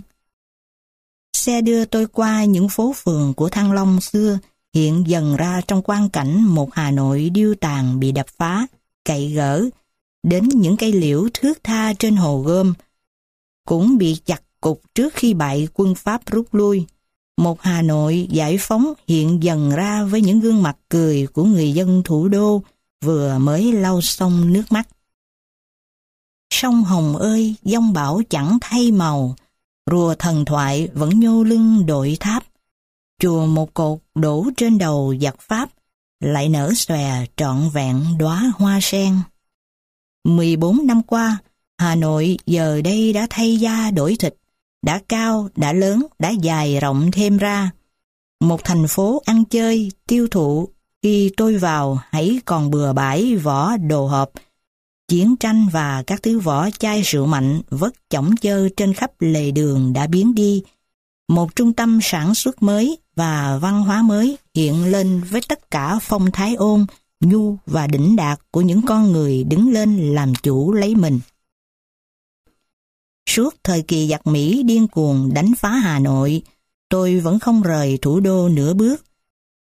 Xe 1.36 1.60
đưa 1.60 1.84
tôi 1.84 2.06
qua 2.06 2.44
những 2.44 2.68
phố 2.68 2.92
phường 2.96 3.34
của 3.34 3.48
Thăng 3.48 3.72
Long 3.72 4.00
xưa 4.00 4.38
hiện 4.74 5.04
dần 5.06 5.36
ra 5.36 5.60
trong 5.68 5.82
quan 5.82 6.08
cảnh 6.08 6.44
một 6.44 6.74
Hà 6.74 6.90
Nội 6.90 7.30
điêu 7.30 7.54
tàn 7.54 8.00
bị 8.00 8.12
đập 8.12 8.26
phá, 8.38 8.66
cậy 9.04 9.30
gỡ, 9.30 9.64
đến 10.22 10.48
những 10.48 10.76
cây 10.76 10.92
liễu 10.92 11.28
thước 11.34 11.64
tha 11.64 11.92
trên 11.98 12.16
hồ 12.16 12.40
gươm, 12.40 12.74
cũng 13.66 13.98
bị 13.98 14.16
chặt 14.24 14.42
cục 14.60 14.82
trước 14.94 15.14
khi 15.14 15.34
bại 15.34 15.68
quân 15.74 15.94
Pháp 15.94 16.26
rút 16.26 16.54
lui. 16.54 16.86
Một 17.36 17.62
Hà 17.62 17.82
Nội 17.82 18.28
giải 18.30 18.58
phóng 18.60 18.92
hiện 19.08 19.42
dần 19.42 19.70
ra 19.70 20.04
với 20.04 20.20
những 20.20 20.40
gương 20.40 20.62
mặt 20.62 20.76
cười 20.88 21.26
của 21.26 21.44
người 21.44 21.72
dân 21.72 22.02
thủ 22.04 22.28
đô 22.28 22.62
vừa 23.04 23.38
mới 23.38 23.72
lau 23.72 24.00
xong 24.00 24.52
nước 24.52 24.64
mắt. 24.70 24.88
Sông 26.50 26.84
Hồng 26.84 27.16
ơi, 27.16 27.54
dông 27.62 27.92
bão 27.92 28.20
chẳng 28.30 28.58
thay 28.60 28.92
màu, 28.92 29.36
rùa 29.90 30.14
thần 30.14 30.44
thoại 30.44 30.88
vẫn 30.94 31.20
nhô 31.20 31.42
lưng 31.42 31.86
đội 31.86 32.16
tháp. 32.20 32.44
Chùa 33.20 33.46
một 33.46 33.74
cột 33.74 33.98
đổ 34.14 34.50
trên 34.56 34.78
đầu 34.78 35.14
giặc 35.20 35.40
Pháp, 35.40 35.70
lại 36.20 36.48
nở 36.48 36.72
xòe 36.76 37.24
trọn 37.36 37.70
vẹn 37.72 38.04
đóa 38.18 38.52
hoa 38.56 38.78
sen. 38.82 39.18
14 40.24 40.86
năm 40.86 41.02
qua, 41.02 41.38
Hà 41.78 41.94
Nội 41.94 42.36
giờ 42.46 42.80
đây 42.82 43.12
đã 43.12 43.26
thay 43.30 43.56
da 43.56 43.90
đổi 43.90 44.16
thịt, 44.18 44.34
đã 44.82 45.00
cao, 45.08 45.48
đã 45.56 45.72
lớn, 45.72 46.06
đã 46.18 46.30
dài 46.30 46.80
rộng 46.80 47.10
thêm 47.12 47.36
ra. 47.36 47.70
Một 48.40 48.64
thành 48.64 48.88
phố 48.88 49.22
ăn 49.24 49.44
chơi, 49.44 49.92
tiêu 50.06 50.28
thụ, 50.30 50.68
khi 51.06 51.30
tôi 51.36 51.56
vào 51.56 51.98
hãy 52.10 52.40
còn 52.44 52.70
bừa 52.70 52.92
bãi 52.92 53.36
vỏ 53.36 53.76
đồ 53.76 54.06
hộp, 54.06 54.30
chiến 55.08 55.36
tranh 55.36 55.66
và 55.72 56.02
các 56.06 56.22
thứ 56.22 56.38
vỏ 56.38 56.70
chai 56.70 57.02
rượu 57.02 57.26
mạnh 57.26 57.60
vất 57.70 57.94
chỏng 58.08 58.34
chơ 58.40 58.68
trên 58.76 58.94
khắp 58.94 59.12
lề 59.18 59.50
đường 59.50 59.92
đã 59.92 60.06
biến 60.06 60.34
đi. 60.34 60.62
Một 61.28 61.56
trung 61.56 61.72
tâm 61.72 61.98
sản 62.02 62.34
xuất 62.34 62.62
mới 62.62 62.98
và 63.16 63.58
văn 63.58 63.82
hóa 63.82 64.02
mới 64.02 64.38
hiện 64.54 64.84
lên 64.84 65.20
với 65.30 65.40
tất 65.48 65.70
cả 65.70 65.98
phong 66.02 66.30
thái 66.30 66.54
ôn, 66.54 66.86
nhu 67.20 67.56
và 67.66 67.86
đỉnh 67.86 68.16
đạt 68.16 68.40
của 68.50 68.60
những 68.60 68.82
con 68.86 69.12
người 69.12 69.44
đứng 69.44 69.72
lên 69.72 70.14
làm 70.14 70.34
chủ 70.34 70.72
lấy 70.72 70.94
mình. 70.94 71.20
Suốt 73.28 73.54
thời 73.64 73.82
kỳ 73.82 74.08
giặc 74.08 74.26
Mỹ 74.26 74.62
điên 74.62 74.88
cuồng 74.88 75.34
đánh 75.34 75.52
phá 75.58 75.70
Hà 75.70 75.98
Nội, 75.98 76.42
tôi 76.88 77.20
vẫn 77.20 77.38
không 77.38 77.62
rời 77.62 77.98
thủ 78.02 78.20
đô 78.20 78.48
nửa 78.48 78.74
bước. 78.74 79.05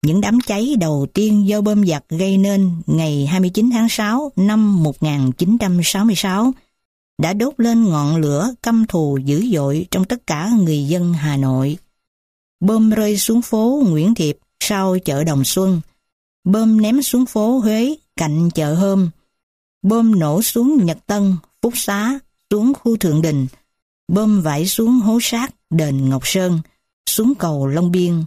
Những 0.05 0.21
đám 0.21 0.39
cháy 0.41 0.77
đầu 0.81 1.07
tiên 1.15 1.47
do 1.49 1.61
bơm 1.61 1.87
giặt 1.87 2.05
gây 2.09 2.39
nên 2.39 2.71
ngày 2.87 3.27
29 3.27 3.71
tháng 3.73 3.89
6 3.89 4.33
năm 4.37 4.83
1966 4.83 6.53
đã 7.19 7.33
đốt 7.33 7.55
lên 7.57 7.85
ngọn 7.85 8.17
lửa 8.17 8.55
căm 8.63 8.85
thù 8.89 9.19
dữ 9.25 9.47
dội 9.53 9.87
trong 9.91 10.05
tất 10.05 10.27
cả 10.27 10.51
người 10.59 10.85
dân 10.85 11.13
Hà 11.13 11.37
Nội. 11.37 11.79
Bơm 12.61 12.91
rơi 12.91 13.19
xuống 13.19 13.43
phố 13.43 13.83
Nguyễn 13.89 14.15
Thiệp 14.15 14.39
sau 14.61 14.99
chợ 14.99 15.25
Đồng 15.25 15.45
Xuân, 15.45 15.81
bơm 16.45 16.83
ném 16.83 17.03
xuống 17.03 17.27
phố 17.27 17.59
Huế 17.59 17.95
cạnh 18.17 18.51
chợ 18.55 18.75
Hôm, 18.75 19.11
bơm 19.83 20.19
nổ 20.19 20.43
xuống 20.43 20.85
Nhật 20.85 20.99
Tân, 21.07 21.37
Phúc 21.63 21.73
Xá, 21.77 22.19
xuống 22.51 22.73
khu 22.75 22.97
Thượng 22.97 23.23
Đình, 23.23 23.47
bơm 24.09 24.43
vải 24.43 24.67
xuống 24.67 24.91
hố 24.91 25.19
sát 25.23 25.55
đền 25.71 26.09
Ngọc 26.09 26.23
Sơn, 26.25 26.61
xuống 27.07 27.35
cầu 27.35 27.67
Long 27.67 27.91
Biên. 27.91 28.25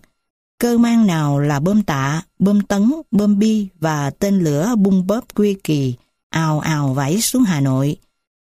Cơ 0.60 0.78
mang 0.78 1.08
nào 1.08 1.40
là 1.40 1.60
bơm 1.60 1.84
tạ, 1.84 2.22
bơm 2.40 2.62
tấn, 2.62 2.92
bơm 3.12 3.40
bi 3.40 3.68
và 3.80 4.10
tên 4.10 4.40
lửa 4.40 4.76
bung 4.78 5.08
bóp 5.08 5.26
quy 5.36 5.54
kỳ, 5.64 5.96
ào 6.30 6.60
ào 6.60 6.94
vẫy 6.94 7.22
xuống 7.22 7.44
Hà 7.44 7.62
Nội, 7.62 7.98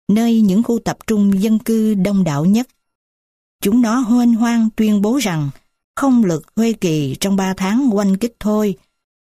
nơi 0.09 0.40
những 0.40 0.62
khu 0.62 0.78
tập 0.85 0.99
trung 1.07 1.42
dân 1.42 1.59
cư 1.59 1.95
đông 1.95 2.25
đảo 2.25 2.45
nhất. 2.45 2.69
Chúng 3.62 3.83
nó 3.83 3.99
hoan 3.99 4.33
hoang 4.33 4.69
tuyên 4.76 5.02
bố 5.02 5.16
rằng 5.16 5.50
không 5.97 6.25
lực 6.25 6.47
Huê 6.57 6.73
Kỳ 6.73 7.16
trong 7.21 7.37
ba 7.37 7.54
tháng 7.54 7.90
quanh 7.92 8.16
kích 8.16 8.37
thôi, 8.40 8.75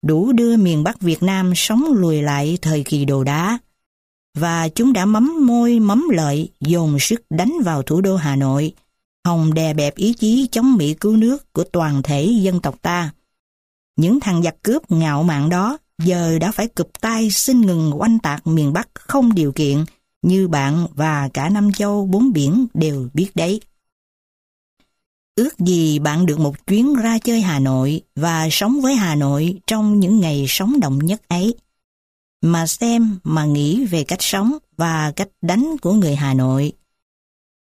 đủ 0.02 0.32
đưa 0.32 0.56
miền 0.56 0.84
Bắc 0.84 1.00
Việt 1.00 1.22
Nam 1.22 1.52
sống 1.56 1.84
lùi 1.92 2.22
lại 2.22 2.58
thời 2.62 2.82
kỳ 2.84 3.04
đồ 3.04 3.24
đá. 3.24 3.58
Và 4.34 4.68
chúng 4.68 4.92
đã 4.92 5.04
mắm 5.04 5.46
môi 5.46 5.80
mắm 5.80 6.08
lợi 6.12 6.48
dồn 6.60 6.98
sức 7.00 7.22
đánh 7.30 7.52
vào 7.64 7.82
thủ 7.82 8.00
đô 8.00 8.16
Hà 8.16 8.36
Nội, 8.36 8.72
hòng 9.24 9.54
đè 9.54 9.74
bẹp 9.74 9.94
ý 9.94 10.12
chí 10.12 10.48
chống 10.52 10.74
Mỹ 10.76 10.94
cứu 10.94 11.16
nước 11.16 11.52
của 11.52 11.64
toàn 11.64 12.02
thể 12.02 12.24
dân 12.24 12.60
tộc 12.60 12.82
ta. 12.82 13.12
Những 13.96 14.20
thằng 14.20 14.42
giặc 14.42 14.62
cướp 14.62 14.90
ngạo 14.90 15.22
mạn 15.22 15.48
đó 15.48 15.78
giờ 15.98 16.38
đã 16.38 16.52
phải 16.52 16.68
cụp 16.68 16.90
tay 17.00 17.30
xin 17.30 17.60
ngừng 17.60 18.00
oanh 18.00 18.18
tạc 18.18 18.46
miền 18.46 18.72
Bắc 18.72 18.88
không 18.94 19.34
điều 19.34 19.52
kiện 19.52 19.84
như 20.22 20.48
bạn 20.48 20.86
và 20.94 21.28
cả 21.34 21.48
Nam 21.48 21.72
Châu 21.72 22.06
bốn 22.06 22.32
biển 22.32 22.66
đều 22.74 23.08
biết 23.14 23.30
đấy. 23.34 23.60
Ước 25.36 25.58
gì 25.58 25.98
bạn 25.98 26.26
được 26.26 26.40
một 26.40 26.66
chuyến 26.66 26.94
ra 26.94 27.18
chơi 27.18 27.40
Hà 27.40 27.58
Nội 27.58 28.02
và 28.16 28.48
sống 28.50 28.80
với 28.80 28.94
Hà 28.94 29.14
Nội 29.14 29.60
trong 29.66 30.00
những 30.00 30.20
ngày 30.20 30.44
sống 30.48 30.80
động 30.80 30.98
nhất 30.98 31.22
ấy. 31.28 31.54
Mà 32.42 32.66
xem, 32.66 33.18
mà 33.24 33.44
nghĩ 33.44 33.84
về 33.84 34.04
cách 34.04 34.22
sống 34.22 34.58
và 34.76 35.12
cách 35.16 35.28
đánh 35.42 35.76
của 35.82 35.92
người 35.92 36.16
Hà 36.16 36.34
Nội. 36.34 36.72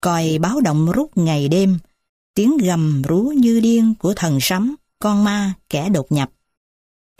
Còi 0.06 0.38
báo 0.38 0.60
động 0.60 0.92
rút 0.92 1.10
ngày 1.16 1.48
đêm, 1.48 1.78
tiếng 2.34 2.56
gầm 2.56 3.02
rú 3.02 3.22
như 3.36 3.60
điên 3.60 3.94
của 3.98 4.14
thần 4.14 4.38
sấm, 4.40 4.76
con 4.98 5.24
ma, 5.24 5.52
kẻ 5.70 5.88
đột 5.88 6.12
nhập. 6.12 6.30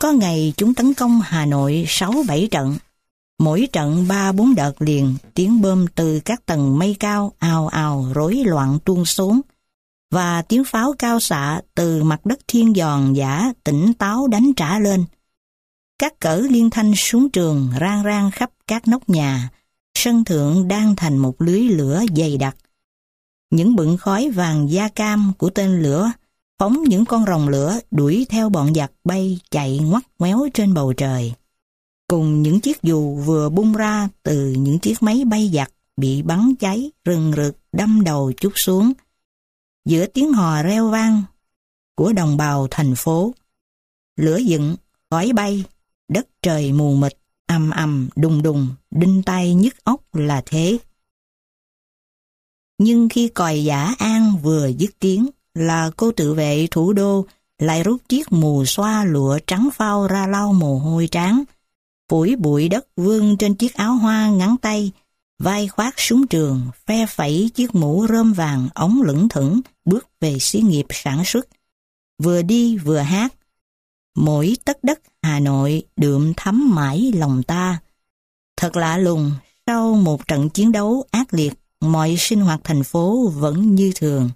Có 0.01 0.11
ngày 0.11 0.53
chúng 0.57 0.73
tấn 0.73 0.93
công 0.93 1.21
Hà 1.23 1.45
Nội 1.45 1.85
6-7 1.87 2.47
trận. 2.51 2.77
Mỗi 3.39 3.67
trận 3.71 4.05
3-4 4.07 4.55
đợt 4.55 4.81
liền, 4.81 5.15
tiếng 5.33 5.61
bơm 5.61 5.87
từ 5.87 6.19
các 6.19 6.45
tầng 6.45 6.79
mây 6.79 6.95
cao 6.99 7.33
ào 7.39 7.67
ào 7.67 8.11
rối 8.13 8.35
loạn 8.45 8.79
tuôn 8.85 9.05
xuống 9.05 9.41
và 10.11 10.41
tiếng 10.41 10.63
pháo 10.63 10.93
cao 10.99 11.19
xạ 11.19 11.61
từ 11.75 12.03
mặt 12.03 12.25
đất 12.25 12.39
thiên 12.47 12.73
giòn 12.75 13.13
giả 13.13 13.53
tỉnh 13.63 13.93
táo 13.93 14.27
đánh 14.27 14.53
trả 14.55 14.79
lên. 14.79 15.05
Các 15.99 16.19
cỡ 16.19 16.35
liên 16.49 16.69
thanh 16.69 16.93
xuống 16.95 17.29
trường 17.29 17.69
rang 17.79 18.03
rang 18.03 18.31
khắp 18.31 18.49
các 18.67 18.87
nóc 18.87 19.09
nhà, 19.09 19.49
sân 19.93 20.25
thượng 20.25 20.67
đang 20.67 20.95
thành 20.95 21.17
một 21.17 21.41
lưới 21.41 21.61
lửa 21.61 22.03
dày 22.15 22.37
đặc. 22.37 22.55
Những 23.49 23.75
bựng 23.75 23.97
khói 23.97 24.29
vàng 24.29 24.69
da 24.71 24.89
cam 24.89 25.31
của 25.37 25.49
tên 25.49 25.81
lửa 25.81 26.11
phóng 26.59 26.83
những 26.83 27.05
con 27.05 27.25
rồng 27.25 27.49
lửa 27.49 27.79
đuổi 27.91 28.25
theo 28.29 28.49
bọn 28.49 28.73
giặc 28.73 28.91
bay 29.03 29.39
chạy 29.51 29.79
ngoắt 29.79 30.03
ngoéo 30.19 30.47
trên 30.53 30.73
bầu 30.73 30.93
trời. 30.93 31.33
Cùng 32.07 32.41
những 32.41 32.59
chiếc 32.59 32.81
dù 32.81 33.15
vừa 33.15 33.49
bung 33.49 33.73
ra 33.73 34.09
từ 34.23 34.51
những 34.57 34.79
chiếc 34.79 35.03
máy 35.03 35.23
bay 35.25 35.51
giặc 35.53 35.71
bị 35.97 36.21
bắn 36.21 36.55
cháy 36.59 36.91
rừng 37.05 37.33
rực 37.37 37.57
đâm 37.71 38.03
đầu 38.03 38.31
chút 38.37 38.51
xuống, 38.55 38.93
giữa 39.85 40.05
tiếng 40.05 40.33
hò 40.33 40.63
reo 40.63 40.89
vang 40.89 41.23
của 41.95 42.13
đồng 42.13 42.37
bào 42.37 42.67
thành 42.71 42.95
phố. 42.95 43.33
Lửa 44.15 44.37
dựng, 44.37 44.75
khói 45.09 45.31
bay, 45.33 45.63
đất 46.07 46.27
trời 46.41 46.73
mù 46.73 46.95
mịt, 46.95 47.17
ầm 47.47 47.69
ầm 47.69 48.09
đùng 48.15 48.41
đùng, 48.43 48.67
đinh 48.91 49.23
tay 49.23 49.53
nhức 49.53 49.83
óc 49.83 50.15
là 50.15 50.41
thế. 50.45 50.77
Nhưng 52.77 53.09
khi 53.09 53.27
còi 53.27 53.63
giả 53.63 53.95
an 53.99 54.37
vừa 54.43 54.67
dứt 54.67 54.91
tiếng 54.99 55.27
là 55.53 55.91
cô 55.97 56.11
tự 56.11 56.33
vệ 56.33 56.67
thủ 56.71 56.93
đô 56.93 57.25
lại 57.59 57.83
rút 57.83 58.01
chiếc 58.09 58.31
mù 58.31 58.65
xoa 58.65 59.05
lụa 59.05 59.39
trắng 59.47 59.69
phao 59.73 60.07
ra 60.07 60.27
lau 60.27 60.53
mồ 60.53 60.79
hôi 60.79 61.07
tráng, 61.11 61.43
phủi 62.09 62.35
bụi 62.35 62.69
đất 62.69 62.87
vương 62.95 63.37
trên 63.37 63.55
chiếc 63.55 63.73
áo 63.73 63.93
hoa 63.93 64.29
ngắn 64.29 64.55
tay, 64.57 64.91
vai 65.39 65.67
khoác 65.67 65.99
súng 65.99 66.27
trường, 66.27 66.61
phe 66.85 67.05
phẩy 67.05 67.51
chiếc 67.55 67.75
mũ 67.75 68.05
rơm 68.09 68.33
vàng 68.33 68.69
ống 68.73 69.01
lững 69.01 69.29
thững 69.29 69.61
bước 69.85 70.07
về 70.21 70.39
xí 70.39 70.61
nghiệp 70.61 70.85
sản 70.89 71.25
xuất. 71.25 71.47
Vừa 72.23 72.41
đi 72.41 72.77
vừa 72.77 72.99
hát. 72.99 73.33
Mỗi 74.15 74.57
tất 74.65 74.83
đất 74.83 74.99
Hà 75.21 75.39
Nội 75.39 75.83
đượm 75.95 76.33
thắm 76.37 76.75
mãi 76.75 77.11
lòng 77.15 77.43
ta. 77.43 77.79
Thật 78.57 78.75
lạ 78.75 78.97
lùng, 78.97 79.31
sau 79.65 79.93
một 79.95 80.27
trận 80.27 80.49
chiến 80.49 80.71
đấu 80.71 81.05
ác 81.11 81.33
liệt, 81.33 81.53
mọi 81.81 82.15
sinh 82.17 82.41
hoạt 82.41 82.59
thành 82.63 82.83
phố 82.83 83.31
vẫn 83.35 83.75
như 83.75 83.91
thường. 83.95 84.29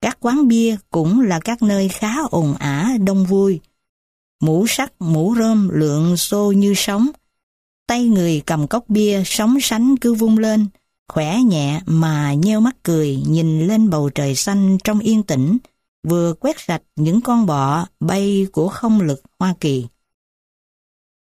Các 0.00 0.18
quán 0.20 0.48
bia 0.48 0.76
cũng 0.90 1.20
là 1.20 1.40
các 1.40 1.62
nơi 1.62 1.88
khá 1.88 2.14
ồn 2.30 2.54
ả 2.54 2.90
đông 3.00 3.24
vui. 3.24 3.60
Mũ 4.40 4.66
sắt, 4.68 4.92
mũ 4.98 5.34
rơm 5.38 5.68
lượn 5.68 6.16
xô 6.16 6.52
như 6.52 6.74
sóng, 6.76 7.08
Tay 7.86 8.04
người 8.08 8.42
cầm 8.46 8.68
cốc 8.68 8.84
bia 8.88 9.22
sóng 9.26 9.60
sánh 9.60 9.96
cứ 9.96 10.14
vung 10.14 10.38
lên, 10.38 10.66
khỏe 11.08 11.38
nhẹ 11.38 11.80
mà 11.86 12.34
nheo 12.34 12.60
mắt 12.60 12.76
cười 12.82 13.22
nhìn 13.26 13.66
lên 13.66 13.90
bầu 13.90 14.10
trời 14.10 14.34
xanh 14.34 14.78
trong 14.84 14.98
yên 14.98 15.22
tĩnh, 15.22 15.58
vừa 16.02 16.34
quét 16.34 16.60
sạch 16.60 16.82
những 16.96 17.20
con 17.20 17.46
bọ 17.46 17.86
bay 18.00 18.46
của 18.52 18.68
không 18.68 19.00
lực 19.00 19.22
Hoa 19.38 19.54
Kỳ. 19.60 19.86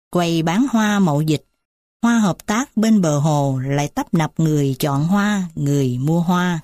Quầy 0.09 0.43
bán 0.43 0.65
hoa 0.71 0.99
mậu 0.99 1.21
dịch, 1.21 1.45
hoa 2.05 2.19
hợp 2.19 2.45
tác 2.45 2.77
bên 2.77 3.01
bờ 3.01 3.19
hồ 3.19 3.59
lại 3.59 3.87
tấp 3.87 4.13
nập 4.13 4.33
người 4.37 4.75
chọn 4.79 5.07
hoa, 5.07 5.43
người 5.55 5.97
mua 5.97 6.19
hoa. 6.19 6.59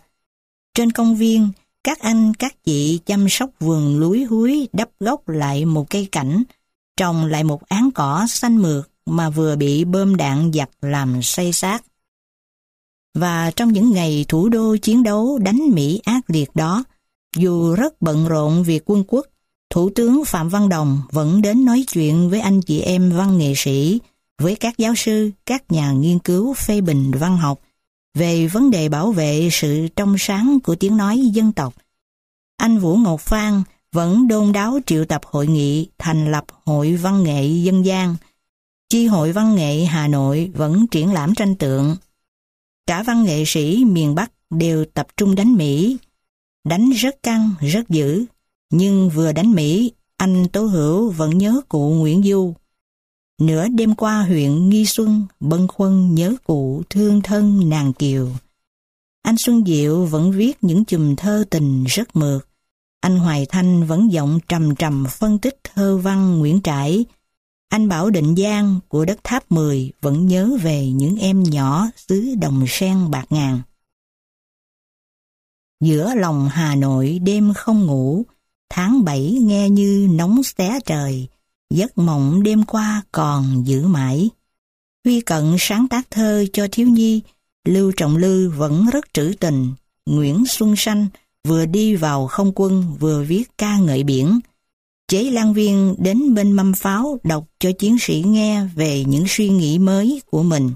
Trên 0.74 0.92
công 0.92 1.16
viên, 1.16 1.50
các 1.84 2.00
anh 2.00 2.34
các 2.34 2.64
chị 2.64 3.00
chăm 3.06 3.30
sóc 3.30 3.50
vườn 3.60 4.00
lúi 4.00 4.24
húi 4.24 4.70
đắp 4.74 4.90
gốc 5.00 5.30
lại 5.30 5.66
một 5.66 5.90
cây 5.90 6.08
cảnh, 6.12 6.44
trồng 6.98 7.26
lại 7.26 7.44
một 7.44 7.70
án 7.70 7.90
cỏ 7.92 8.26
xanh 8.30 8.58
mượt 8.58 8.90
mà 9.06 9.30
vừa 9.30 9.56
bị 9.56 9.86
bơm 9.86 10.16
đạn 10.16 10.52
giặt 10.54 10.70
làm 10.82 11.22
say 11.22 11.54
sát. 11.54 11.84
Và 13.14 13.52
trong 13.52 13.74
những 13.74 13.92
ngày 13.92 14.26
thủ 14.28 14.50
đô 14.50 14.76
chiến 14.78 15.04
đấu 15.04 15.38
đánh 15.38 15.70
Mỹ 15.70 16.02
ác 16.04 16.22
liệt 16.28 16.56
đó, 16.56 16.84
dù 17.36 17.76
rất 17.76 18.02
bận 18.02 18.28
rộn 18.28 18.64
việc 18.64 18.84
quân 18.86 19.04
quốc, 19.08 19.26
Thủ 19.70 19.90
tướng 19.96 20.26
Phạm 20.26 20.50
Văn 20.50 20.70
Đồng 20.70 21.02
vẫn 21.12 21.42
đến 21.42 21.66
nói 21.66 21.84
chuyện 21.94 22.30
với 22.30 22.40
anh 22.40 22.62
chị 22.62 22.80
em 22.80 23.12
văn 23.12 23.38
nghệ 23.38 23.54
sĩ, 23.56 24.00
với 24.42 24.56
các 24.56 24.78
giáo 24.78 24.96
sư, 24.96 25.32
các 25.46 25.72
nhà 25.72 25.92
nghiên 25.92 26.20
cứu 26.20 26.54
phê 26.54 26.82
bình 26.82 27.12
văn 27.12 27.38
học 27.38 27.60
về 28.14 28.48
vấn 28.48 28.72
đề 28.72 28.90
bảo 28.90 29.12
vệ 29.12 29.50
sự 29.52 29.88
trong 29.96 30.16
sáng 30.20 30.60
của 30.64 30.76
tiếng 30.76 30.98
nói 30.98 31.18
dân 31.18 31.52
tộc. 31.52 31.74
Anh 32.58 32.78
Vũ 32.78 32.98
Ngọc 32.98 33.22
Phan 33.22 33.64
vẫn 33.92 34.28
đôn 34.28 34.52
đáo 34.52 34.80
triệu 34.86 35.06
tập 35.06 35.22
hội 35.26 35.48
nghị 35.48 35.88
thành 35.98 36.32
lập 36.32 36.46
Hội 36.66 36.96
Văn 36.96 37.24
nghệ 37.24 37.48
Dân 37.48 37.86
gian, 37.86 38.16
Chi 38.92 39.08
hội 39.08 39.32
văn 39.32 39.56
nghệ 39.56 39.86
Hà 39.86 40.08
Nội 40.08 40.52
vẫn 40.56 40.88
triển 40.88 41.14
lãm 41.14 41.36
tranh 41.36 41.56
tượng. 41.56 41.96
Cả 42.88 43.04
văn 43.04 43.24
nghệ 43.24 43.44
sĩ 43.48 43.86
miền 43.86 44.16
Bắc 44.16 44.32
đều 44.50 44.86
tập 44.86 45.08
trung 45.18 45.36
đánh 45.36 45.54
Mỹ. 45.54 45.98
Đánh 46.64 46.90
rất 46.90 47.24
căng, 47.24 47.52
rất 47.62 47.90
dữ. 47.90 48.26
Nhưng 48.72 49.10
vừa 49.10 49.32
đánh 49.32 49.52
Mỹ, 49.52 49.92
anh 50.18 50.48
Tố 50.48 50.66
Hữu 50.66 51.10
vẫn 51.10 51.38
nhớ 51.38 51.62
cụ 51.70 51.90
Nguyễn 51.90 52.24
Du. 52.24 52.54
Nửa 53.42 53.68
đêm 53.68 53.96
qua 53.96 54.24
huyện 54.24 54.70
Nghi 54.70 54.86
Xuân, 54.86 55.26
bân 55.40 55.68
khuân 55.68 56.16
nhớ 56.16 56.36
cụ 56.44 56.84
thương 56.90 57.22
thân 57.22 57.70
nàng 57.70 57.94
kiều. 57.94 58.30
Anh 59.22 59.38
Xuân 59.38 59.64
Diệu 59.66 60.06
vẫn 60.06 60.32
viết 60.32 60.58
những 60.62 60.86
chùm 60.86 61.16
thơ 61.16 61.44
tình 61.50 61.84
rất 61.84 62.16
mượt. 62.16 62.48
Anh 63.00 63.20
Hoài 63.20 63.46
Thanh 63.46 63.88
vẫn 63.88 64.12
giọng 64.12 64.40
trầm 64.48 64.76
trầm 64.76 65.06
phân 65.10 65.40
tích 65.40 65.60
thơ 65.64 65.98
văn 65.98 66.40
Nguyễn 66.40 66.62
Trãi, 66.62 67.06
anh 67.70 67.88
Bảo 67.88 68.10
Định 68.10 68.36
Giang 68.36 68.80
của 68.88 69.06
đất 69.06 69.20
Tháp 69.24 69.52
10 69.52 69.92
vẫn 70.02 70.28
nhớ 70.28 70.58
về 70.62 70.88
những 70.88 71.18
em 71.18 71.44
nhỏ 71.44 71.88
xứ 71.96 72.36
đồng 72.42 72.66
sen 72.68 73.12
bạc 73.12 73.26
ngàn. 73.30 73.62
Giữa 75.80 76.16
lòng 76.16 76.50
Hà 76.52 76.76
Nội 76.76 77.20
đêm 77.24 77.54
không 77.54 77.86
ngủ, 77.86 78.24
tháng 78.70 79.04
bảy 79.04 79.38
nghe 79.42 79.70
như 79.70 80.08
nóng 80.12 80.44
xé 80.44 80.80
trời, 80.86 81.28
giấc 81.72 81.98
mộng 81.98 82.44
đêm 82.44 82.64
qua 82.64 83.02
còn 83.12 83.64
giữ 83.68 83.88
mãi. 83.88 84.30
Huy 85.06 85.22
Cận 85.22 85.56
sáng 85.60 85.88
tác 85.88 86.12
thơ 86.12 86.46
cho 86.54 86.68
thiếu 86.72 86.88
nhi, 86.88 87.22
Lưu 87.68 87.92
Trọng 87.98 88.18
Lư 88.18 88.50
vẫn 88.50 88.86
rất 88.94 89.14
trữ 89.14 89.34
tình, 89.40 89.74
Nguyễn 90.06 90.46
Xuân 90.46 90.74
Sanh 90.78 91.08
vừa 91.48 91.66
đi 91.66 91.96
vào 91.96 92.28
không 92.28 92.52
quân 92.56 92.96
vừa 93.00 93.24
viết 93.24 93.44
ca 93.58 93.78
ngợi 93.78 94.04
biển, 94.04 94.40
Chế 95.08 95.24
Lan 95.24 95.54
Viên 95.54 95.96
đến 96.00 96.34
bên 96.34 96.52
mâm 96.52 96.74
pháo 96.74 97.20
đọc 97.24 97.48
cho 97.60 97.72
chiến 97.80 97.98
sĩ 98.00 98.24
nghe 98.28 98.66
về 98.76 99.04
những 99.04 99.26
suy 99.28 99.50
nghĩ 99.50 99.80
mới 99.80 100.22
của 100.26 100.44
mình. 100.44 100.72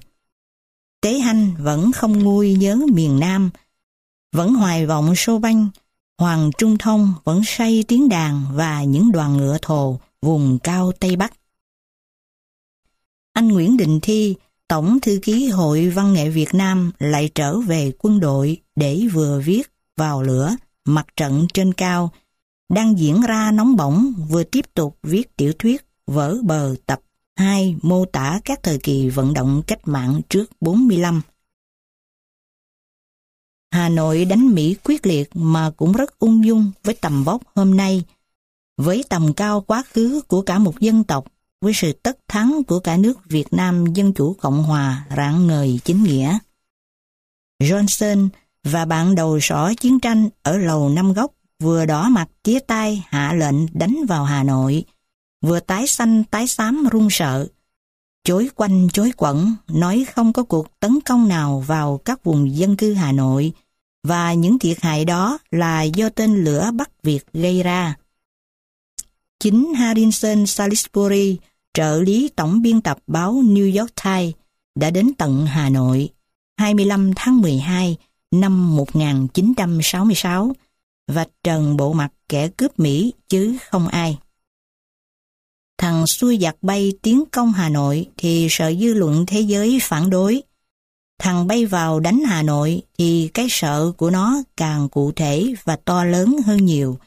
Tế 1.02 1.20
Hanh 1.20 1.52
vẫn 1.60 1.92
không 1.92 2.24
nguôi 2.24 2.54
nhớ 2.54 2.78
miền 2.94 3.20
Nam, 3.20 3.50
vẫn 4.32 4.54
hoài 4.54 4.86
vọng 4.86 5.16
sô 5.16 5.40
banh, 5.40 5.70
Hoàng 6.18 6.52
Trung 6.58 6.78
Thông 6.78 7.14
vẫn 7.24 7.42
say 7.46 7.84
tiếng 7.88 8.10
đàn 8.10 8.46
và 8.54 8.84
những 8.84 9.12
đoàn 9.12 9.38
ngựa 9.38 9.58
thồ 9.62 10.00
vùng 10.26 10.60
cao 10.60 10.92
Tây 11.00 11.16
Bắc. 11.16 11.34
Anh 13.34 13.48
Nguyễn 13.48 13.78
Đình 13.78 14.00
Thi 14.02 14.36
Tổng 14.68 15.00
thư 15.00 15.20
ký 15.24 15.50
Hội 15.50 15.90
Văn 15.90 16.14
nghệ 16.14 16.30
Việt 16.30 16.54
Nam 16.54 16.92
lại 17.00 17.30
trở 17.36 17.60
về 17.60 17.92
quân 18.00 18.20
đội 18.20 18.58
để 18.76 19.08
vừa 19.14 19.40
viết 19.46 19.72
vào 19.98 20.22
lửa 20.22 20.56
mặt 20.86 21.08
trận 21.16 21.48
trên 21.54 21.74
cao, 21.74 22.12
đang 22.70 23.00
diễn 23.00 23.22
ra 23.22 23.52
nóng 23.52 23.76
bỏng 23.76 24.14
vừa 24.30 24.44
tiếp 24.44 24.66
tục 24.74 24.98
viết 25.04 25.38
tiểu 25.38 25.54
thuyết 25.60 25.86
vỡ 26.08 26.38
bờ 26.44 26.76
tập 26.86 27.02
2 27.36 27.76
mô 27.82 28.06
tả 28.06 28.40
các 28.46 28.64
thời 28.64 28.78
kỳ 28.78 29.10
vận 29.10 29.34
động 29.34 29.62
cách 29.68 29.88
mạng 29.88 30.22
trước 30.30 30.52
45. 30.62 31.22
Hà 33.72 33.90
Nội 33.90 34.26
đánh 34.26 34.56
Mỹ 34.56 34.76
quyết 34.84 35.06
liệt 35.06 35.30
mà 35.34 35.72
cũng 35.78 35.92
rất 35.92 36.20
ung 36.20 36.46
dung 36.46 36.72
với 36.84 36.96
tầm 37.02 37.24
vóc 37.24 37.42
hôm 37.56 37.78
nay, 37.78 38.04
với 38.78 39.04
tầm 39.10 39.34
cao 39.34 39.62
quá 39.62 39.84
khứ 39.94 40.22
của 40.28 40.42
cả 40.42 40.60
một 40.60 40.80
dân 40.80 41.04
tộc, 41.04 41.26
với 41.62 41.74
sự 41.74 41.92
tất 41.92 42.18
thắng 42.28 42.64
của 42.68 42.80
cả 42.80 42.98
nước 42.98 43.26
Việt 43.26 43.54
Nam 43.54 43.86
Dân 43.94 44.14
Chủ 44.14 44.34
Cộng 44.34 44.64
Hòa 44.64 45.06
rạng 45.18 45.48
ngời 45.48 45.80
chính 45.84 46.04
nghĩa. 46.04 46.38
Johnson 47.64 48.30
và 48.64 48.86
bạn 48.86 49.16
đầu 49.16 49.40
sỏ 49.42 49.74
chiến 49.80 50.00
tranh 50.00 50.30
ở 50.44 50.58
lầu 50.58 50.90
Năm 50.90 51.14
Góc 51.14 51.32
vừa 51.60 51.86
đỏ 51.86 52.10
mặt 52.10 52.28
tía 52.44 52.60
tay 52.60 53.06
hạ 53.08 53.34
lệnh 53.34 53.56
đánh 53.74 54.06
vào 54.08 54.24
Hà 54.24 54.44
Nội, 54.44 54.84
vừa 55.42 55.60
tái 55.60 55.88
xanh 55.88 56.24
tái 56.24 56.48
xám 56.48 56.88
run 56.92 57.08
sợ, 57.12 57.48
chối 58.24 58.50
quanh 58.56 58.88
chối 58.94 59.12
quẩn, 59.18 59.56
nói 59.68 60.06
không 60.16 60.34
có 60.34 60.44
cuộc 60.44 60.80
tấn 60.80 61.00
công 61.06 61.28
nào 61.28 61.64
vào 61.68 61.98
các 62.06 62.24
vùng 62.24 62.56
dân 62.56 62.78
cư 62.78 62.94
Hà 62.94 63.12
Nội, 63.12 63.54
và 64.04 64.34
những 64.34 64.60
thiệt 64.60 64.78
hại 64.82 65.06
đó 65.06 65.38
là 65.52 65.84
do 65.84 66.10
tên 66.10 66.44
lửa 66.44 66.72
Bắc 66.74 67.04
Việt 67.04 67.34
gây 67.34 67.64
ra. 67.64 67.96
Chính 69.40 69.74
Harrison 69.74 70.46
Salisbury, 70.46 71.38
trợ 71.74 72.02
lý 72.02 72.30
tổng 72.36 72.62
biên 72.62 72.82
tập 72.82 72.98
báo 73.08 73.34
New 73.34 73.80
York 73.80 73.92
Times, 74.04 74.34
đã 74.76 74.90
đến 74.90 75.12
tận 75.18 75.46
Hà 75.46 75.70
Nội 75.70 76.10
25 76.58 77.12
tháng 77.16 77.42
12 77.42 77.98
năm 78.32 78.76
1966 78.76 80.54
và 81.08 81.26
trần 81.44 81.78
bộ 81.78 81.94
mặt 81.94 82.10
kẻ 82.30 82.48
cướp 82.48 82.80
Mỹ 82.80 83.14
chứ 83.30 83.58
không 83.72 83.88
ai. 83.88 84.18
Thằng 85.78 86.08
xuôi 86.08 86.38
giặc 86.42 86.56
bay 86.62 86.94
tiến 87.02 87.24
công 87.32 87.52
Hà 87.52 87.70
Nội 87.70 88.08
thì 88.18 88.48
sợ 88.50 88.74
dư 88.74 88.94
luận 88.94 89.26
thế 89.26 89.42
giới 89.42 89.80
phản 89.82 90.10
đối. 90.10 90.42
Thằng 91.20 91.48
bay 91.48 91.66
vào 91.66 92.00
đánh 92.00 92.24
Hà 92.26 92.44
Nội 92.44 92.82
thì 92.98 93.30
cái 93.34 93.48
sợ 93.50 93.92
của 93.98 94.10
nó 94.10 94.38
càng 94.58 94.90
cụ 94.90 95.12
thể 95.12 95.54
và 95.64 95.76
to 95.76 96.04
lớn 96.04 96.36
hơn 96.46 96.66
nhiều. 96.66 96.98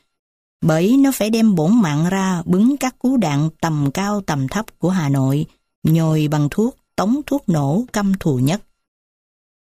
Bởi 0.61 0.97
nó 0.97 1.13
phải 1.15 1.31
đem 1.31 1.55
bổn 1.55 1.81
mạng 1.83 2.09
ra 2.11 2.43
bứng 2.47 2.77
các 2.77 2.99
cú 2.99 3.17
đạn 3.17 3.49
tầm 3.61 3.91
cao 3.95 4.21
tầm 4.21 4.49
thấp 4.49 4.79
của 4.79 4.91
Hà 4.91 5.09
Nội, 5.09 5.47
nhồi 5.83 6.29
bằng 6.29 6.49
thuốc, 6.51 6.77
tống 6.97 7.21
thuốc 7.27 7.49
nổ 7.49 7.85
căm 7.93 8.13
thù 8.21 8.39
nhất. 8.39 8.63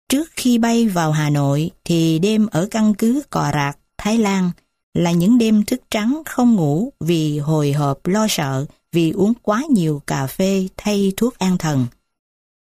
Trước 0.09 0.29
khi 0.31 0.57
bay 0.57 0.87
vào 0.87 1.11
Hà 1.11 1.29
Nội 1.29 1.71
thì 1.83 2.19
đêm 2.19 2.47
ở 2.47 2.67
căn 2.71 2.93
cứ 2.93 3.21
Cò 3.29 3.51
Rạc, 3.53 3.77
Thái 3.97 4.17
Lan 4.17 4.51
là 4.93 5.11
những 5.11 5.37
đêm 5.37 5.65
thức 5.65 5.81
trắng 5.91 6.21
không 6.25 6.55
ngủ 6.55 6.93
vì 6.99 7.39
hồi 7.39 7.71
hộp 7.71 8.07
lo 8.07 8.27
sợ 8.29 8.65
vì 8.91 9.11
uống 9.11 9.33
quá 9.41 9.63
nhiều 9.69 10.01
cà 10.07 10.27
phê 10.27 10.67
thay 10.77 11.13
thuốc 11.17 11.37
an 11.37 11.57
thần 11.57 11.85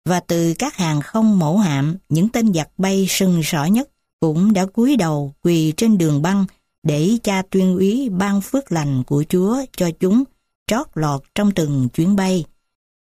và 0.10 0.20
từ 0.20 0.54
các 0.60 0.76
hàng 0.76 1.02
không 1.02 1.40
mẫu 1.40 1.58
hạm, 1.58 1.98
những 2.10 2.30
tên 2.30 2.54
giặc 2.54 2.70
bay 2.78 3.06
sừng 3.10 3.42
sỏ 3.44 3.66
nhất 3.66 3.90
cũng 4.20 4.54
đã 4.54 4.66
cúi 4.66 4.96
đầu 4.96 5.34
quỳ 5.42 5.74
trên 5.78 5.98
đường 5.98 6.22
băng 6.22 6.46
để 6.84 7.18
cha 7.24 7.42
tuyên 7.50 7.76
úy 7.76 8.10
ban 8.10 8.42
phước 8.42 8.72
lành 8.72 9.04
của 9.04 9.24
Chúa 9.30 9.58
cho 9.78 9.90
chúng 10.00 10.24
trót 10.68 10.88
lọt 10.94 11.24
trong 11.36 11.52
từng 11.52 11.90
chuyến 11.94 12.16
bay. 12.16 12.46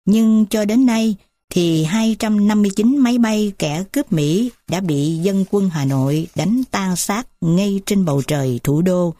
Nhưng 0.06 0.46
cho 0.50 0.66
đến 0.66 0.86
nay 0.86 1.16
thì 1.50 1.84
259 1.84 2.98
máy 2.98 3.18
bay 3.18 3.54
kẻ 3.58 3.84
cướp 3.92 4.12
Mỹ 4.12 4.52
đã 4.68 4.82
bị 4.82 5.16
dân 5.16 5.46
quân 5.52 5.70
Hà 5.70 5.86
Nội 5.86 6.28
đánh 6.36 6.62
tan 6.72 6.96
xác 6.96 7.28
ngay 7.42 7.82
trên 7.86 8.06
bầu 8.06 8.22
trời 8.28 8.60
thủ 8.64 8.82
đô 8.82 9.14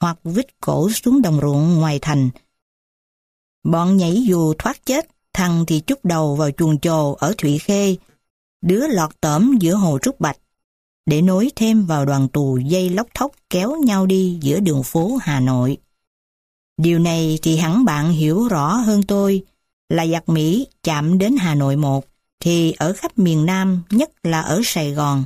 hoặc 0.00 0.18
vít 0.24 0.46
cổ 0.60 0.90
xuống 0.90 1.22
đồng 1.22 1.40
ruộng 1.40 1.74
ngoài 1.74 1.98
thành. 2.02 2.30
Bọn 3.64 3.96
nhảy 3.96 4.22
dù 4.22 4.54
thoát 4.58 4.86
chết 4.86 5.08
thằng 5.32 5.64
thì 5.66 5.80
chúc 5.80 6.04
đầu 6.04 6.34
vào 6.34 6.50
chuồng 6.50 6.78
trồ 6.80 7.12
ở 7.12 7.34
Thụy 7.38 7.58
Khê, 7.58 7.96
đứa 8.62 8.86
lọt 8.86 9.20
tẩm 9.20 9.56
giữa 9.60 9.74
hồ 9.74 9.98
Trúc 9.98 10.20
Bạch, 10.20 10.38
để 11.08 11.22
nối 11.22 11.50
thêm 11.56 11.86
vào 11.86 12.04
đoàn 12.04 12.28
tù 12.28 12.58
dây 12.58 12.90
lóc 12.90 13.06
thóc 13.14 13.32
kéo 13.50 13.76
nhau 13.76 14.06
đi 14.06 14.38
giữa 14.42 14.60
đường 14.60 14.82
phố 14.82 15.18
Hà 15.22 15.40
Nội. 15.40 15.76
Điều 16.76 16.98
này 16.98 17.38
thì 17.42 17.56
hẳn 17.56 17.84
bạn 17.84 18.10
hiểu 18.10 18.48
rõ 18.48 18.74
hơn 18.74 19.02
tôi 19.02 19.44
là 19.88 20.06
giặc 20.06 20.28
Mỹ 20.28 20.66
chạm 20.82 21.18
đến 21.18 21.36
Hà 21.36 21.54
Nội 21.54 21.76
một, 21.76 22.04
thì 22.40 22.72
ở 22.72 22.92
khắp 22.92 23.18
miền 23.18 23.46
Nam, 23.46 23.82
nhất 23.90 24.10
là 24.22 24.40
ở 24.40 24.60
Sài 24.64 24.92
Gòn, 24.92 25.24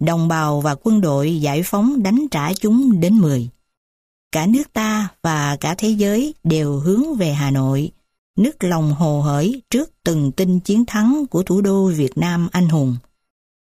đồng 0.00 0.28
bào 0.28 0.60
và 0.60 0.74
quân 0.82 1.00
đội 1.00 1.40
giải 1.40 1.62
phóng 1.62 2.02
đánh 2.02 2.26
trả 2.30 2.52
chúng 2.52 3.00
đến 3.00 3.18
10. 3.18 3.48
Cả 4.32 4.46
nước 4.46 4.72
ta 4.72 5.08
và 5.22 5.56
cả 5.56 5.74
thế 5.78 5.88
giới 5.88 6.34
đều 6.44 6.78
hướng 6.78 7.14
về 7.14 7.32
Hà 7.32 7.50
Nội, 7.50 7.90
nước 8.36 8.64
lòng 8.64 8.92
hồ 8.92 9.20
hởi 9.20 9.62
trước 9.70 9.90
từng 10.04 10.32
tin 10.32 10.60
chiến 10.60 10.84
thắng 10.86 11.26
của 11.30 11.42
thủ 11.42 11.60
đô 11.60 11.86
Việt 11.86 12.18
Nam 12.18 12.48
anh 12.52 12.68
hùng. 12.68 12.96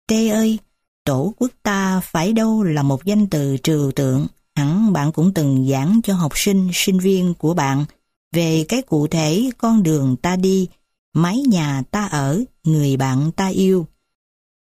Tê 0.07 0.29
ơi, 0.29 0.59
tổ 1.05 1.35
quốc 1.38 1.51
ta 1.62 2.01
phải 2.01 2.33
đâu 2.33 2.62
là 2.62 2.83
một 2.83 3.05
danh 3.05 3.27
từ 3.27 3.57
trừu 3.62 3.93
tượng, 3.93 4.27
hẳn 4.57 4.93
bạn 4.93 5.12
cũng 5.12 5.35
từng 5.35 5.69
giảng 5.71 6.01
cho 6.05 6.14
học 6.14 6.33
sinh, 6.35 6.71
sinh 6.73 6.99
viên 6.99 7.35
của 7.35 7.55
bạn 7.55 7.85
về 8.33 8.64
cái 8.69 8.83
cụ 8.83 9.07
thể 9.07 9.51
con 9.59 9.83
đường 9.83 10.17
ta 10.17 10.37
đi, 10.37 10.69
mái 11.14 11.38
nhà 11.38 11.83
ta 11.90 12.07
ở, 12.07 12.45
người 12.64 12.97
bạn 12.97 13.33
ta 13.33 13.47
yêu. 13.47 13.87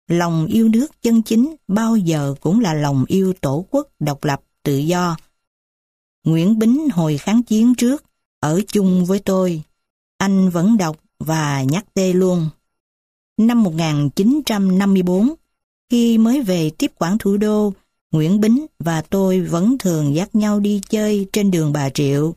Lòng 0.09 0.47
yêu 0.47 0.69
nước 0.69 1.03
chân 1.03 1.23
chính 1.23 1.57
bao 1.69 1.97
giờ 1.97 2.35
cũng 2.41 2.61
là 2.61 2.75
lòng 2.75 3.05
yêu 3.09 3.33
tổ 3.41 3.67
quốc 3.71 3.89
độc 3.99 4.25
lập 4.25 4.41
tự 4.63 4.77
do. 4.77 5.17
Nguyễn 6.25 6.59
Bính 6.59 6.89
hồi 6.91 7.19
kháng 7.19 7.43
chiến 7.43 7.75
trước, 7.75 8.05
ở 8.41 8.61
chung 8.67 9.05
với 9.05 9.19
tôi, 9.19 9.63
anh 10.19 10.51
vẫn 10.51 10.77
đọc 10.77 10.97
và 11.19 11.63
nhắc 11.63 11.85
tê 11.95 12.13
luôn. 12.13 12.49
Năm 13.37 13.63
1954, 13.63 15.35
khi 15.91 16.19
mới 16.19 16.43
về 16.43 16.71
tiếp 16.71 16.93
quản 16.99 17.19
thủ 17.19 17.37
đô, 17.37 17.73
Nguyễn 18.13 18.41
Bính 18.41 18.67
và 18.79 19.03
tôi 19.03 19.41
vẫn 19.41 19.79
thường 19.79 20.15
dắt 20.15 20.35
nhau 20.35 20.61
đi 20.61 20.81
chơi 20.89 21.27
trên 21.33 21.51
đường 21.51 21.73
Bà 21.73 21.91
Triệu. 21.91 22.35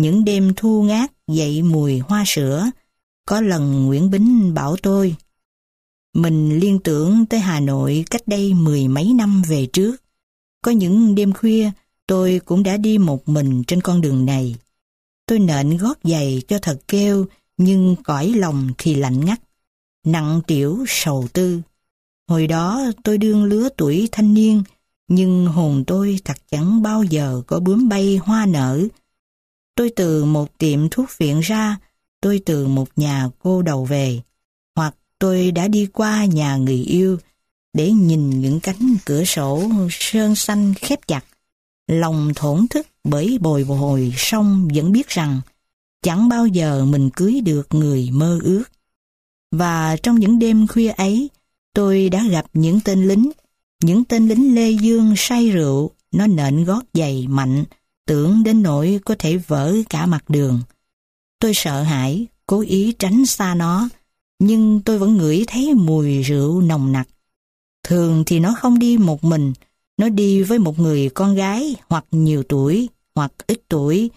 Những 0.00 0.24
đêm 0.24 0.52
thu 0.56 0.82
ngát 0.82 1.12
dậy 1.28 1.62
mùi 1.62 1.98
hoa 1.98 2.24
sữa. 2.26 2.70
Có 3.26 3.40
lần 3.40 3.86
Nguyễn 3.86 4.10
Bính 4.10 4.54
bảo 4.54 4.76
tôi, 4.82 5.16
mình 6.14 6.58
liên 6.58 6.78
tưởng 6.78 7.26
tới 7.26 7.40
Hà 7.40 7.60
Nội 7.60 8.04
cách 8.10 8.22
đây 8.26 8.54
mười 8.54 8.88
mấy 8.88 9.12
năm 9.14 9.42
về 9.48 9.66
trước. 9.72 9.96
Có 10.64 10.70
những 10.70 11.14
đêm 11.14 11.32
khuya, 11.32 11.70
tôi 12.06 12.40
cũng 12.44 12.62
đã 12.62 12.76
đi 12.76 12.98
một 12.98 13.28
mình 13.28 13.62
trên 13.66 13.80
con 13.80 14.00
đường 14.00 14.24
này. 14.24 14.56
Tôi 15.26 15.38
nện 15.38 15.76
gót 15.76 15.98
giày 16.04 16.42
cho 16.48 16.58
thật 16.62 16.80
kêu, 16.88 17.26
nhưng 17.56 17.96
cõi 18.04 18.28
lòng 18.36 18.70
thì 18.78 18.94
lạnh 18.94 19.24
ngắt. 19.24 19.40
Nặng 20.06 20.40
tiểu 20.46 20.84
sầu 20.88 21.28
tư. 21.32 21.60
Hồi 22.28 22.46
đó 22.46 22.82
tôi 23.04 23.18
đương 23.18 23.44
lứa 23.44 23.68
tuổi 23.76 24.08
thanh 24.12 24.34
niên, 24.34 24.62
nhưng 25.08 25.46
hồn 25.46 25.84
tôi 25.86 26.18
thật 26.24 26.36
chẳng 26.50 26.82
bao 26.82 27.02
giờ 27.02 27.42
có 27.46 27.60
bướm 27.60 27.88
bay 27.88 28.16
hoa 28.16 28.46
nở. 28.46 28.88
Tôi 29.74 29.90
từ 29.96 30.24
một 30.24 30.58
tiệm 30.58 30.88
thuốc 30.88 31.10
viện 31.18 31.40
ra, 31.40 31.76
tôi 32.20 32.40
từ 32.46 32.66
một 32.66 32.88
nhà 32.96 33.28
cô 33.38 33.62
đầu 33.62 33.84
về, 33.84 34.20
hoặc 34.76 34.94
tôi 35.18 35.50
đã 35.50 35.68
đi 35.68 35.86
qua 35.86 36.24
nhà 36.24 36.56
người 36.56 36.82
yêu 36.82 37.18
để 37.72 37.92
nhìn 37.92 38.40
những 38.40 38.60
cánh 38.60 38.96
cửa 39.04 39.24
sổ 39.24 39.70
sơn 39.90 40.34
xanh 40.34 40.74
khép 40.74 41.06
chặt. 41.06 41.24
Lòng 41.86 42.32
thổn 42.34 42.68
thức 42.68 42.86
bởi 43.04 43.38
bồi 43.40 43.62
hồi 43.62 44.12
xong 44.16 44.68
vẫn 44.74 44.92
biết 44.92 45.08
rằng 45.08 45.40
chẳng 46.02 46.28
bao 46.28 46.46
giờ 46.46 46.84
mình 46.84 47.10
cưới 47.10 47.40
được 47.40 47.74
người 47.74 48.10
mơ 48.12 48.38
ước. 48.42 48.64
Và 49.50 49.96
trong 50.02 50.18
những 50.18 50.38
đêm 50.38 50.66
khuya 50.66 50.90
ấy, 50.90 51.30
tôi 51.74 52.08
đã 52.08 52.24
gặp 52.30 52.46
những 52.52 52.80
tên 52.84 53.08
lính, 53.08 53.30
những 53.82 54.04
tên 54.04 54.28
lính 54.28 54.54
Lê 54.54 54.70
Dương 54.70 55.14
say 55.16 55.50
rượu, 55.50 55.90
nó 56.12 56.26
nện 56.26 56.64
gót 56.64 56.82
giày 56.94 57.26
mạnh, 57.28 57.64
tưởng 58.06 58.42
đến 58.42 58.62
nỗi 58.62 59.00
có 59.04 59.14
thể 59.18 59.36
vỡ 59.36 59.74
cả 59.90 60.06
mặt 60.06 60.24
đường. 60.28 60.60
Tôi 61.38 61.54
sợ 61.54 61.82
hãi, 61.82 62.26
cố 62.46 62.60
ý 62.60 62.92
tránh 62.98 63.26
xa 63.26 63.54
nó, 63.54 63.88
nhưng 64.38 64.80
tôi 64.84 64.98
vẫn 64.98 65.16
ngửi 65.16 65.44
thấy 65.46 65.74
mùi 65.74 66.22
rượu 66.22 66.60
nồng 66.60 66.92
nặc. 66.92 67.08
Thường 67.84 68.22
thì 68.26 68.40
nó 68.40 68.54
không 68.58 68.78
đi 68.78 68.98
một 68.98 69.24
mình, 69.24 69.52
nó 69.96 70.08
đi 70.08 70.42
với 70.42 70.58
một 70.58 70.78
người 70.78 71.10
con 71.14 71.34
gái 71.34 71.76
hoặc 71.88 72.04
nhiều 72.10 72.42
tuổi, 72.42 72.88
hoặc 73.14 73.32
ít 73.46 73.60
tuổi. 73.68 74.10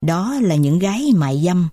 Đó 0.00 0.34
là 0.42 0.54
những 0.54 0.78
gái 0.78 1.12
mại 1.14 1.42
dâm. 1.44 1.68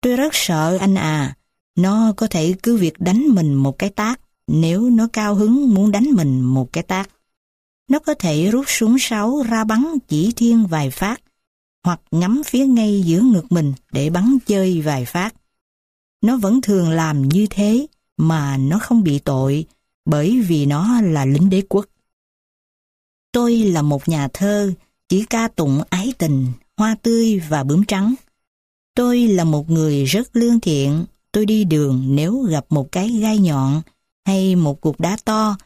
Tôi 0.00 0.16
rất 0.16 0.34
sợ 0.34 0.76
anh 0.80 0.94
à. 0.94 1.36
Nó 1.78 2.12
có 2.16 2.26
thể 2.26 2.54
cứ 2.62 2.76
việc 2.76 3.00
đánh 3.00 3.22
mình 3.28 3.54
một 3.54 3.78
cái 3.78 3.90
tác 3.90 4.20
nếu 4.46 4.90
nó 4.90 5.08
cao 5.12 5.34
hứng 5.34 5.74
muốn 5.74 5.90
đánh 5.90 6.04
mình 6.10 6.40
một 6.40 6.72
cái 6.72 6.82
tác. 6.82 7.10
Nó 7.88 7.98
có 7.98 8.14
thể 8.14 8.50
rút 8.50 8.64
súng 8.68 8.96
sáu 8.98 9.42
ra 9.48 9.64
bắn 9.64 9.84
chỉ 10.08 10.32
thiên 10.36 10.66
vài 10.66 10.90
phát 10.90 11.20
hoặc 11.84 12.00
ngắm 12.10 12.42
phía 12.46 12.66
ngay 12.66 13.02
giữa 13.06 13.20
ngực 13.20 13.52
mình 13.52 13.72
để 13.92 14.10
bắn 14.10 14.38
chơi 14.46 14.80
vài 14.80 15.04
phát. 15.04 15.34
nó 16.22 16.36
vẫn 16.36 16.60
thường 16.60 16.90
làm 16.90 17.28
như 17.28 17.46
thế 17.50 17.86
mà 18.16 18.56
nó 18.56 18.78
không 18.78 19.02
bị 19.02 19.18
tội 19.18 19.66
bởi 20.04 20.40
vì 20.40 20.66
nó 20.66 21.00
là 21.00 21.24
lính 21.24 21.50
đế 21.50 21.62
quốc. 21.68 21.86
Tôi 23.32 23.56
là 23.56 23.82
một 23.82 24.08
nhà 24.08 24.28
thơ, 24.32 24.72
chỉ 25.08 25.24
ca 25.30 25.48
tụng 25.48 25.82
ái 25.90 26.12
tình, 26.18 26.46
hoa 26.76 26.96
tươi 27.02 27.38
và 27.48 27.64
bướm 27.64 27.84
trắng. 27.84 28.14
Tôi 28.94 29.20
là 29.20 29.44
một 29.44 29.70
người 29.70 30.04
rất 30.04 30.36
lương 30.36 30.60
thiện, 30.60 31.04
tôi 31.32 31.46
đi 31.46 31.64
đường 31.64 32.04
nếu 32.08 32.38
gặp 32.38 32.64
một 32.68 32.92
cái 32.92 33.08
gai 33.08 33.38
nhọn 33.38 33.82
hay 34.24 34.56
một 34.56 34.80
cục 34.80 35.00
đá 35.00 35.16
to, 35.24 35.56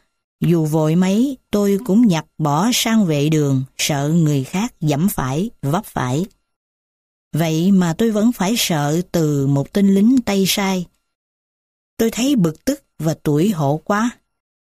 dù 0.41 0.65
vội 0.65 0.95
mấy 0.95 1.37
tôi 1.51 1.79
cũng 1.85 2.07
nhặt 2.07 2.25
bỏ 2.37 2.69
sang 2.73 3.05
vệ 3.05 3.29
đường, 3.29 3.63
sợ 3.77 4.09
người 4.09 4.43
khác 4.43 4.73
dẫm 4.81 5.09
phải, 5.09 5.49
vấp 5.61 5.85
phải. 5.85 6.25
Vậy 7.33 7.71
mà 7.71 7.93
tôi 7.97 8.11
vẫn 8.11 8.31
phải 8.31 8.53
sợ 8.57 9.01
từ 9.11 9.47
một 9.47 9.73
tên 9.73 9.95
lính 9.95 10.17
tay 10.25 10.43
sai. 10.47 10.85
Tôi 11.97 12.11
thấy 12.11 12.35
bực 12.35 12.65
tức 12.65 12.83
và 12.99 13.15
tuổi 13.23 13.49
hổ 13.49 13.81
quá. 13.83 14.09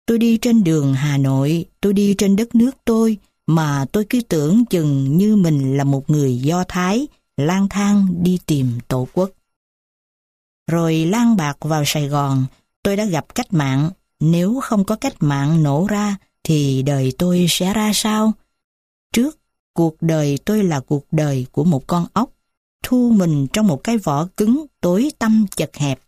Tôi 0.06 0.18
đi 0.18 0.36
trên 0.36 0.64
đường 0.64 0.94
Hà 0.94 1.18
Nội, 1.18 1.66
tôi 1.80 1.92
đi 1.92 2.14
trên 2.18 2.36
đất 2.36 2.54
nước 2.54 2.70
tôi, 2.84 3.18
mà 3.46 3.84
tôi 3.92 4.06
cứ 4.10 4.20
tưởng 4.20 4.64
chừng 4.64 5.16
như 5.16 5.36
mình 5.36 5.76
là 5.76 5.84
một 5.84 6.10
người 6.10 6.38
Do 6.38 6.64
Thái, 6.68 7.06
lang 7.36 7.68
thang 7.68 8.06
đi 8.22 8.38
tìm 8.46 8.78
tổ 8.88 9.08
quốc. 9.12 9.30
Rồi 10.70 10.94
lang 10.94 11.36
bạc 11.36 11.56
vào 11.60 11.82
Sài 11.86 12.08
Gòn, 12.08 12.46
tôi 12.84 12.96
đã 12.96 13.04
gặp 13.04 13.34
cách 13.34 13.52
mạng. 13.52 13.90
Nếu 14.20 14.60
không 14.62 14.84
có 14.84 14.96
cách 14.96 15.14
mạng 15.20 15.62
nổ 15.62 15.86
ra, 15.90 16.16
thì 16.44 16.82
đời 16.82 17.12
tôi 17.18 17.46
sẽ 17.48 17.74
ra 17.74 17.90
sao? 17.94 18.32
Trước, 19.12 19.38
cuộc 19.74 19.96
đời 20.00 20.38
tôi 20.44 20.64
là 20.64 20.80
cuộc 20.80 21.06
đời 21.12 21.46
của 21.52 21.64
một 21.64 21.86
con 21.86 22.06
ốc, 22.12 22.30
thu 22.82 23.12
mình 23.16 23.46
trong 23.52 23.66
một 23.66 23.84
cái 23.84 23.98
vỏ 23.98 24.28
cứng 24.36 24.66
tối 24.80 25.10
tăm 25.18 25.46
chật 25.56 25.76
hẹp. 25.76 26.00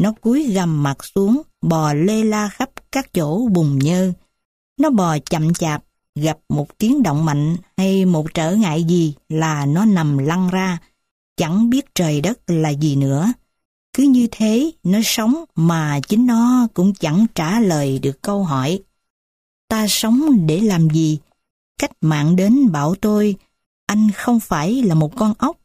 Nó 0.00 0.12
cúi 0.20 0.44
gầm 0.44 0.82
mặt 0.82 1.04
xuống, 1.04 1.42
bò 1.62 1.94
lê 1.94 2.24
la 2.24 2.48
khắp 2.48 2.70
các 2.92 3.12
chỗ 3.12 3.48
bùn 3.48 3.78
nhơ. 3.78 4.12
Nó 4.80 4.90
bò 4.90 5.18
chậm 5.18 5.54
chạp, 5.54 5.84
gặp 6.14 6.38
một 6.48 6.78
tiếng 6.78 7.02
động 7.02 7.24
mạnh 7.24 7.56
hay 7.76 8.04
một 8.04 8.34
trở 8.34 8.54
ngại 8.54 8.84
gì 8.84 9.14
là 9.28 9.66
nó 9.66 9.84
nằm 9.84 10.18
lăn 10.18 10.50
ra, 10.50 10.78
chẳng 11.36 11.70
biết 11.70 11.94
trời 11.94 12.20
đất 12.20 12.38
là 12.46 12.70
gì 12.70 12.96
nữa. 12.96 13.32
Cứ 13.92 14.02
như 14.02 14.28
thế, 14.30 14.72
nó 14.82 14.98
sống 15.04 15.44
mà 15.54 16.00
chính 16.08 16.26
nó 16.26 16.68
cũng 16.74 16.94
chẳng 16.94 17.26
trả 17.34 17.60
lời 17.60 17.98
được 17.98 18.22
câu 18.22 18.44
hỏi. 18.44 18.82
Ta 19.68 19.86
sống 19.88 20.46
để 20.46 20.60
làm 20.60 20.90
gì? 20.90 21.18
Cách 21.78 21.90
mạng 22.00 22.36
đến 22.36 22.72
bảo 22.72 22.94
tôi, 22.94 23.36
anh 23.86 24.10
không 24.10 24.40
phải 24.40 24.82
là 24.82 24.94
một 24.94 25.16
con 25.16 25.34
ốc, 25.38 25.56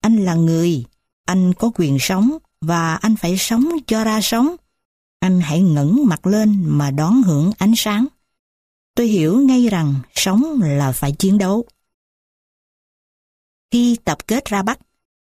anh 0.00 0.24
là 0.24 0.34
người, 0.34 0.84
anh 1.24 1.52
có 1.54 1.70
quyền 1.74 1.96
sống 2.00 2.38
và 2.60 2.94
anh 2.94 3.16
phải 3.16 3.36
sống 3.38 3.68
cho 3.86 4.04
ra 4.04 4.20
sống. 4.20 4.56
Anh 5.20 5.40
hãy 5.40 5.60
ngẩng 5.60 6.06
mặt 6.06 6.26
lên 6.26 6.62
mà 6.66 6.90
đón 6.90 7.22
hưởng 7.22 7.52
ánh 7.58 7.72
sáng. 7.76 8.06
Tôi 8.94 9.06
hiểu 9.06 9.40
ngay 9.40 9.68
rằng 9.68 9.94
sống 10.14 10.60
là 10.62 10.92
phải 10.92 11.12
chiến 11.12 11.38
đấu. 11.38 11.64
Khi 13.70 13.96
tập 14.04 14.18
kết 14.26 14.44
ra 14.44 14.62
Bắc, 14.62 14.78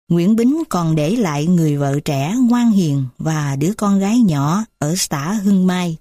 Nguyễn 0.10 0.36
Bính 0.36 0.64
còn 0.70 0.96
để 0.96 1.16
lại 1.16 1.46
người 1.46 1.78
vợ 1.78 2.00
trẻ 2.06 2.36
ngoan 2.50 2.72
hiền 2.72 3.06
và 3.18 3.56
đứa 3.56 3.74
con 3.78 4.00
gái 4.00 4.20
nhỏ 4.20 4.64
ở 4.80 4.96
xã 4.98 5.34
Hưng 5.34 5.68
Mai. 5.68 5.98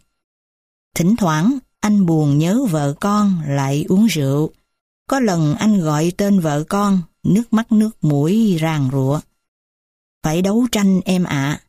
Thỉnh 0.95 1.17
thoảng, 1.17 1.59
anh 1.81 2.07
buồn 2.07 2.39
nhớ 2.39 2.65
vợ 2.71 2.95
con 3.01 3.41
lại 3.47 3.85
uống 3.89 4.07
rượu. 4.07 4.51
Có 5.09 5.21
lần 5.21 5.55
anh 5.55 5.81
gọi 5.81 6.13
tên 6.17 6.41
vợ 6.41 6.65
con, 6.69 7.03
nước 7.23 7.53
mắt 7.53 7.73
nước 7.73 8.05
mũi 8.05 8.57
ràng 8.61 8.89
rụa. 8.93 9.21
Phải 10.23 10.43
đấu 10.43 10.67
tranh 10.73 11.01
em 11.05 11.25
ạ. 11.25 11.61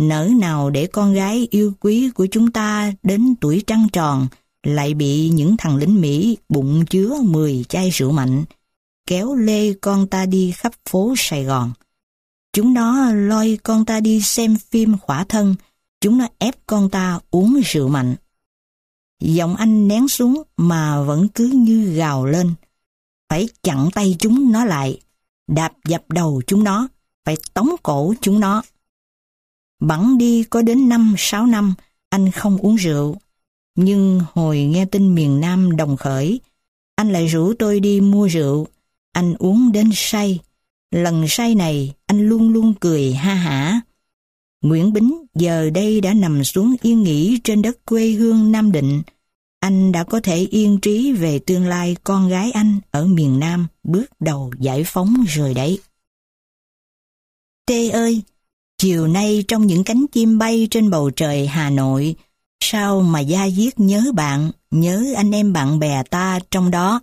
Nỡ 0.00 0.28
nào 0.40 0.70
để 0.70 0.86
con 0.86 1.14
gái 1.14 1.48
yêu 1.50 1.72
quý 1.80 2.10
của 2.10 2.26
chúng 2.30 2.52
ta 2.52 2.92
đến 3.02 3.34
tuổi 3.40 3.62
trăng 3.66 3.86
tròn 3.92 4.28
lại 4.62 4.94
bị 4.94 5.28
những 5.28 5.56
thằng 5.56 5.76
lính 5.76 6.00
Mỹ 6.00 6.36
bụng 6.48 6.84
chứa 6.86 7.16
10 7.22 7.64
chai 7.68 7.90
rượu 7.90 8.12
mạnh, 8.12 8.44
kéo 9.06 9.34
lê 9.34 9.72
con 9.72 10.06
ta 10.06 10.26
đi 10.26 10.52
khắp 10.56 10.72
phố 10.88 11.14
Sài 11.16 11.44
Gòn. 11.44 11.72
Chúng 12.52 12.74
nó 12.74 13.12
lôi 13.12 13.58
con 13.62 13.84
ta 13.84 14.00
đi 14.00 14.20
xem 14.20 14.56
phim 14.70 14.98
khỏa 14.98 15.24
thân, 15.24 15.54
chúng 16.00 16.18
nó 16.18 16.28
ép 16.38 16.54
con 16.66 16.90
ta 16.90 17.20
uống 17.30 17.60
rượu 17.64 17.88
mạnh. 17.88 18.14
Giọng 19.20 19.56
anh 19.56 19.88
nén 19.88 20.08
xuống 20.08 20.42
mà 20.56 21.02
vẫn 21.02 21.28
cứ 21.28 21.46
như 21.46 21.94
gào 21.94 22.26
lên. 22.26 22.54
Phải 23.28 23.48
chặn 23.62 23.88
tay 23.94 24.16
chúng 24.18 24.52
nó 24.52 24.64
lại, 24.64 25.00
đạp 25.46 25.72
dập 25.84 26.04
đầu 26.08 26.42
chúng 26.46 26.64
nó, 26.64 26.88
phải 27.24 27.36
tống 27.54 27.70
cổ 27.82 28.14
chúng 28.20 28.40
nó. 28.40 28.62
Bẵng 29.80 30.18
đi 30.18 30.44
có 30.44 30.62
đến 30.62 30.88
5-6 30.88 31.50
năm, 31.50 31.74
anh 32.08 32.30
không 32.30 32.58
uống 32.58 32.76
rượu. 32.76 33.16
Nhưng 33.74 34.20
hồi 34.32 34.62
nghe 34.62 34.84
tin 34.84 35.14
miền 35.14 35.40
Nam 35.40 35.76
đồng 35.76 35.96
khởi, 35.96 36.40
anh 36.96 37.12
lại 37.12 37.26
rủ 37.26 37.52
tôi 37.58 37.80
đi 37.80 38.00
mua 38.00 38.26
rượu. 38.28 38.66
Anh 39.12 39.34
uống 39.38 39.72
đến 39.72 39.90
say. 39.94 40.40
Lần 40.92 41.28
say 41.28 41.54
này, 41.54 41.92
anh 42.06 42.28
luôn 42.28 42.52
luôn 42.52 42.74
cười 42.80 43.12
ha 43.12 43.34
hả. 43.34 43.80
Nguyễn 44.62 44.92
Bính 44.92 45.24
giờ 45.34 45.70
đây 45.70 46.00
đã 46.00 46.14
nằm 46.14 46.44
xuống 46.44 46.74
yên 46.82 47.02
nghỉ 47.02 47.38
trên 47.44 47.62
đất 47.62 47.78
quê 47.84 48.10
hương 48.10 48.52
Nam 48.52 48.72
Định. 48.72 49.02
Anh 49.60 49.92
đã 49.92 50.04
có 50.04 50.20
thể 50.20 50.36
yên 50.36 50.78
trí 50.82 51.12
về 51.12 51.38
tương 51.38 51.66
lai 51.66 51.96
con 52.04 52.28
gái 52.28 52.50
anh 52.50 52.78
ở 52.90 53.06
miền 53.06 53.38
Nam 53.38 53.66
bước 53.82 54.06
đầu 54.20 54.52
giải 54.58 54.84
phóng 54.84 55.24
rồi 55.28 55.54
đấy. 55.54 55.78
Tê 57.66 57.88
ơi, 57.88 58.22
chiều 58.78 59.08
nay 59.08 59.44
trong 59.48 59.66
những 59.66 59.84
cánh 59.84 60.06
chim 60.12 60.38
bay 60.38 60.68
trên 60.70 60.90
bầu 60.90 61.10
trời 61.10 61.46
Hà 61.46 61.70
Nội, 61.70 62.14
sao 62.60 63.00
mà 63.00 63.20
gia 63.20 63.50
diết 63.50 63.80
nhớ 63.80 64.12
bạn, 64.14 64.50
nhớ 64.70 65.04
anh 65.16 65.30
em 65.30 65.52
bạn 65.52 65.78
bè 65.78 66.02
ta 66.02 66.38
trong 66.50 66.70
đó. 66.70 67.00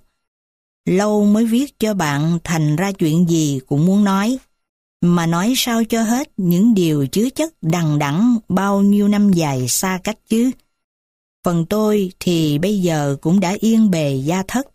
Lâu 0.85 1.25
mới 1.25 1.45
viết 1.45 1.79
cho 1.79 1.93
bạn 1.93 2.39
thành 2.43 2.75
ra 2.75 2.91
chuyện 2.91 3.29
gì 3.29 3.59
cũng 3.67 3.85
muốn 3.85 4.03
nói, 4.03 4.37
mà 5.01 5.25
nói 5.25 5.53
sao 5.57 5.83
cho 5.83 6.03
hết 6.03 6.31
những 6.37 6.73
điều 6.73 7.07
chứa 7.07 7.29
chất 7.29 7.53
đằng 7.61 7.99
đẵng 7.99 8.37
bao 8.49 8.81
nhiêu 8.81 9.07
năm 9.07 9.33
dài 9.33 9.67
xa 9.67 9.99
cách 10.03 10.17
chứ. 10.29 10.51
Phần 11.45 11.65
tôi 11.65 12.11
thì 12.19 12.59
bây 12.59 12.79
giờ 12.79 13.17
cũng 13.21 13.39
đã 13.39 13.55
yên 13.59 13.91
bề 13.91 14.13
gia 14.15 14.43
thất. 14.43 14.67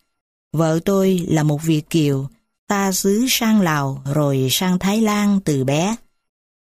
Vợ 0.53 0.81
tôi 0.85 1.27
là 1.29 1.43
một 1.43 1.63
Việt 1.63 1.91
Kiều, 1.91 2.29
ta 2.69 2.93
xứ 2.93 3.27
sang 3.29 3.61
Lào 3.61 4.03
rồi 4.15 4.49
sang 4.51 4.79
Thái 4.79 5.01
Lan 5.01 5.41
từ 5.45 5.65
bé. 5.65 5.97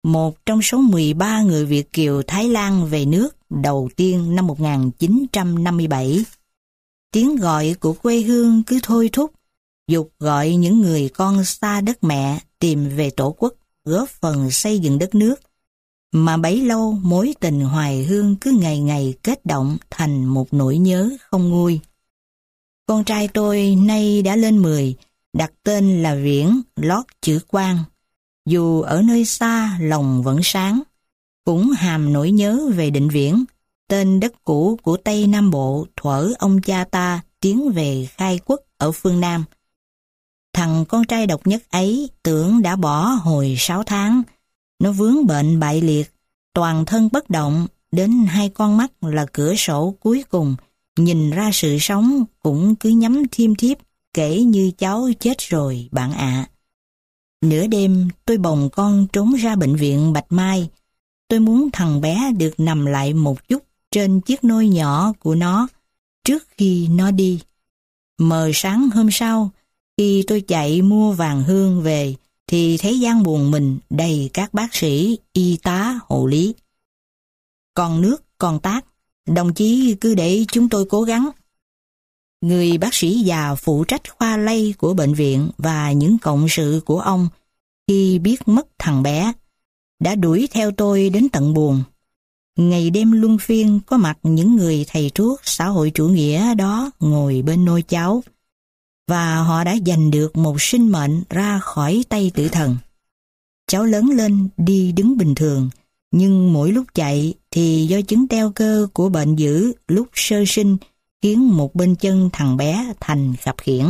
Một 0.03 0.45
trong 0.45 0.61
số 0.61 0.77
13 0.77 1.41
người 1.41 1.65
Việt 1.65 1.93
Kiều 1.93 2.21
Thái 2.27 2.49
Lan 2.49 2.85
về 2.85 3.05
nước 3.05 3.29
đầu 3.49 3.89
tiên 3.95 4.35
năm 4.35 4.47
1957. 4.47 6.25
Tiếng 7.15 7.35
gọi 7.35 7.75
của 7.79 7.93
quê 7.93 8.21
hương 8.21 8.63
cứ 8.63 8.79
thôi 8.83 9.09
thúc, 9.13 9.31
dục 9.87 10.11
gọi 10.19 10.55
những 10.55 10.81
người 10.81 11.09
con 11.09 11.43
xa 11.43 11.81
đất 11.81 12.03
mẹ 12.03 12.39
tìm 12.59 12.89
về 12.89 13.09
tổ 13.09 13.35
quốc, 13.37 13.53
góp 13.85 14.09
phần 14.09 14.51
xây 14.51 14.79
dựng 14.79 14.99
đất 14.99 15.15
nước. 15.15 15.35
Mà 16.11 16.37
bấy 16.37 16.61
lâu 16.61 16.91
mối 16.91 17.33
tình 17.39 17.59
hoài 17.61 18.03
hương 18.03 18.35
cứ 18.41 18.51
ngày 18.51 18.79
ngày 18.79 19.13
kết 19.23 19.45
động 19.45 19.77
thành 19.89 20.25
một 20.25 20.53
nỗi 20.53 20.77
nhớ 20.77 21.09
không 21.21 21.49
nguôi. 21.49 21.79
Con 22.85 23.03
trai 23.03 23.27
tôi 23.27 23.75
nay 23.75 24.21
đã 24.21 24.35
lên 24.35 24.57
10, 24.57 24.95
đặt 25.33 25.51
tên 25.63 26.03
là 26.03 26.15
Viễn, 26.15 26.61
lót 26.75 27.05
chữ 27.21 27.39
Quang. 27.47 27.83
Dù 28.45 28.81
ở 28.81 29.01
nơi 29.01 29.25
xa 29.25 29.77
lòng 29.81 30.23
vẫn 30.23 30.39
sáng, 30.43 30.81
cũng 31.45 31.71
hàm 31.71 32.13
nỗi 32.13 32.31
nhớ 32.31 32.69
về 32.75 32.89
định 32.89 33.09
viễn, 33.09 33.45
tên 33.87 34.19
đất 34.19 34.33
cũ 34.43 34.79
của 34.83 34.97
Tây 34.97 35.27
Nam 35.27 35.51
Bộ 35.51 35.85
thuở 35.95 36.33
ông 36.39 36.61
cha 36.61 36.85
ta 36.91 37.21
tiến 37.39 37.71
về 37.71 38.07
khai 38.17 38.39
quốc 38.45 38.59
ở 38.77 38.91
phương 38.91 39.19
Nam. 39.19 39.45
Thằng 40.53 40.85
con 40.85 41.05
trai 41.05 41.27
độc 41.27 41.47
nhất 41.47 41.63
ấy 41.69 42.09
tưởng 42.23 42.61
đã 42.61 42.75
bỏ 42.75 43.03
hồi 43.03 43.55
6 43.57 43.83
tháng, 43.83 44.21
nó 44.79 44.91
vướng 44.91 45.27
bệnh 45.27 45.59
bại 45.59 45.81
liệt, 45.81 46.13
toàn 46.53 46.85
thân 46.85 47.09
bất 47.11 47.29
động, 47.29 47.67
đến 47.91 48.25
hai 48.27 48.49
con 48.49 48.77
mắt 48.77 48.91
là 49.01 49.25
cửa 49.33 49.55
sổ 49.55 49.95
cuối 49.99 50.23
cùng, 50.29 50.55
nhìn 50.97 51.31
ra 51.31 51.49
sự 51.53 51.77
sống 51.79 52.23
cũng 52.39 52.75
cứ 52.75 52.89
nhắm 52.89 53.23
thiêm 53.31 53.55
thiếp, 53.55 53.77
kể 54.13 54.41
như 54.41 54.71
cháu 54.77 55.09
chết 55.19 55.37
rồi 55.39 55.89
bạn 55.91 56.11
ạ. 56.11 56.47
Nửa 57.41 57.67
đêm 57.67 58.09
tôi 58.25 58.37
bồng 58.37 58.69
con 58.71 59.07
trốn 59.13 59.33
ra 59.33 59.55
bệnh 59.55 59.75
viện 59.75 60.13
Bạch 60.13 60.25
Mai, 60.29 60.69
tôi 61.27 61.39
muốn 61.39 61.69
thằng 61.73 62.01
bé 62.01 62.31
được 62.37 62.53
nằm 62.59 62.85
lại 62.85 63.13
một 63.13 63.47
chút 63.47 63.63
trên 63.95 64.21
chiếc 64.21 64.43
nôi 64.43 64.67
nhỏ 64.67 65.13
của 65.19 65.35
nó 65.35 65.67
trước 66.23 66.47
khi 66.57 66.87
nó 66.87 67.11
đi. 67.11 67.39
Mờ 68.17 68.51
sáng 68.53 68.89
hôm 68.89 69.09
sau, 69.11 69.51
khi 69.97 70.23
tôi 70.27 70.41
chạy 70.41 70.81
mua 70.81 71.11
vàng 71.11 71.43
hương 71.43 71.81
về, 71.81 72.15
thì 72.47 72.77
thấy 72.77 72.99
gian 72.99 73.23
buồn 73.23 73.51
mình 73.51 73.77
đầy 73.89 74.29
các 74.33 74.53
bác 74.53 74.75
sĩ, 74.75 75.17
y 75.33 75.57
tá, 75.57 75.99
hộ 76.05 76.25
lý. 76.25 76.55
Còn 77.73 78.01
nước, 78.01 78.23
còn 78.37 78.59
tác, 78.59 78.85
đồng 79.27 79.53
chí 79.53 79.95
cứ 80.01 80.15
để 80.15 80.45
chúng 80.51 80.69
tôi 80.69 80.85
cố 80.89 81.01
gắng. 81.01 81.29
Người 82.41 82.77
bác 82.77 82.93
sĩ 82.93 83.19
già 83.19 83.55
phụ 83.55 83.83
trách 83.83 84.17
khoa 84.17 84.37
lây 84.37 84.73
của 84.77 84.93
bệnh 84.93 85.13
viện 85.13 85.49
và 85.57 85.91
những 85.91 86.17
cộng 86.17 86.45
sự 86.49 86.81
của 86.85 86.99
ông 86.99 87.27
khi 87.87 88.19
biết 88.19 88.47
mất 88.47 88.67
thằng 88.77 89.03
bé, 89.03 89.33
đã 89.99 90.15
đuổi 90.15 90.47
theo 90.51 90.71
tôi 90.71 91.09
đến 91.09 91.29
tận 91.29 91.53
buồn. 91.53 91.83
Ngày 92.55 92.89
đêm 92.89 93.11
luân 93.11 93.37
phiên 93.37 93.79
có 93.85 93.97
mặt 93.97 94.17
những 94.23 94.55
người 94.55 94.85
thầy 94.87 95.11
thuốc 95.15 95.39
xã 95.43 95.67
hội 95.67 95.91
chủ 95.93 96.07
nghĩa 96.07 96.55
đó 96.55 96.91
ngồi 96.99 97.41
bên 97.41 97.65
nôi 97.65 97.81
cháu 97.81 98.23
và 99.07 99.35
họ 99.35 99.63
đã 99.63 99.75
giành 99.85 100.11
được 100.11 100.37
một 100.37 100.61
sinh 100.61 100.91
mệnh 100.91 101.23
ra 101.29 101.59
khỏi 101.59 102.03
tay 102.09 102.31
tử 102.35 102.49
thần. 102.49 102.77
Cháu 103.67 103.83
lớn 103.83 104.09
lên 104.09 104.49
đi 104.57 104.91
đứng 104.91 105.17
bình 105.17 105.35
thường, 105.35 105.69
nhưng 106.11 106.53
mỗi 106.53 106.71
lúc 106.71 106.85
chạy 106.93 107.33
thì 107.51 107.85
do 107.89 108.01
chứng 108.01 108.27
teo 108.27 108.51
cơ 108.51 108.87
của 108.93 109.09
bệnh 109.09 109.35
dữ 109.35 109.73
lúc 109.87 110.07
sơ 110.13 110.43
sinh 110.47 110.77
khiến 111.21 111.57
một 111.57 111.75
bên 111.75 111.95
chân 111.95 112.29
thằng 112.33 112.57
bé 112.57 112.93
thành 112.99 113.35
khập 113.35 113.55
khiển. 113.57 113.85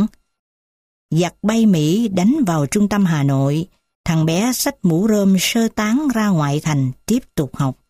Giặc 1.10 1.34
bay 1.42 1.66
Mỹ 1.66 2.08
đánh 2.08 2.36
vào 2.46 2.66
trung 2.66 2.88
tâm 2.88 3.04
Hà 3.04 3.22
Nội, 3.22 3.66
thằng 4.04 4.26
bé 4.26 4.52
xách 4.52 4.84
mũ 4.84 5.08
rơm 5.08 5.36
sơ 5.40 5.68
tán 5.68 6.08
ra 6.14 6.28
ngoại 6.28 6.60
thành 6.60 6.92
tiếp 7.06 7.18
tục 7.34 7.56
học. 7.56 7.85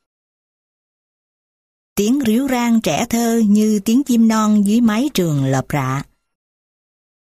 Tiếng 1.96 2.20
ríu 2.26 2.48
rang 2.48 2.80
trẻ 2.80 3.06
thơ 3.10 3.42
như 3.46 3.80
tiếng 3.84 4.02
chim 4.04 4.28
non 4.28 4.66
dưới 4.66 4.80
mái 4.80 5.10
trường 5.14 5.44
lợp 5.44 5.64
rạ. 5.72 6.02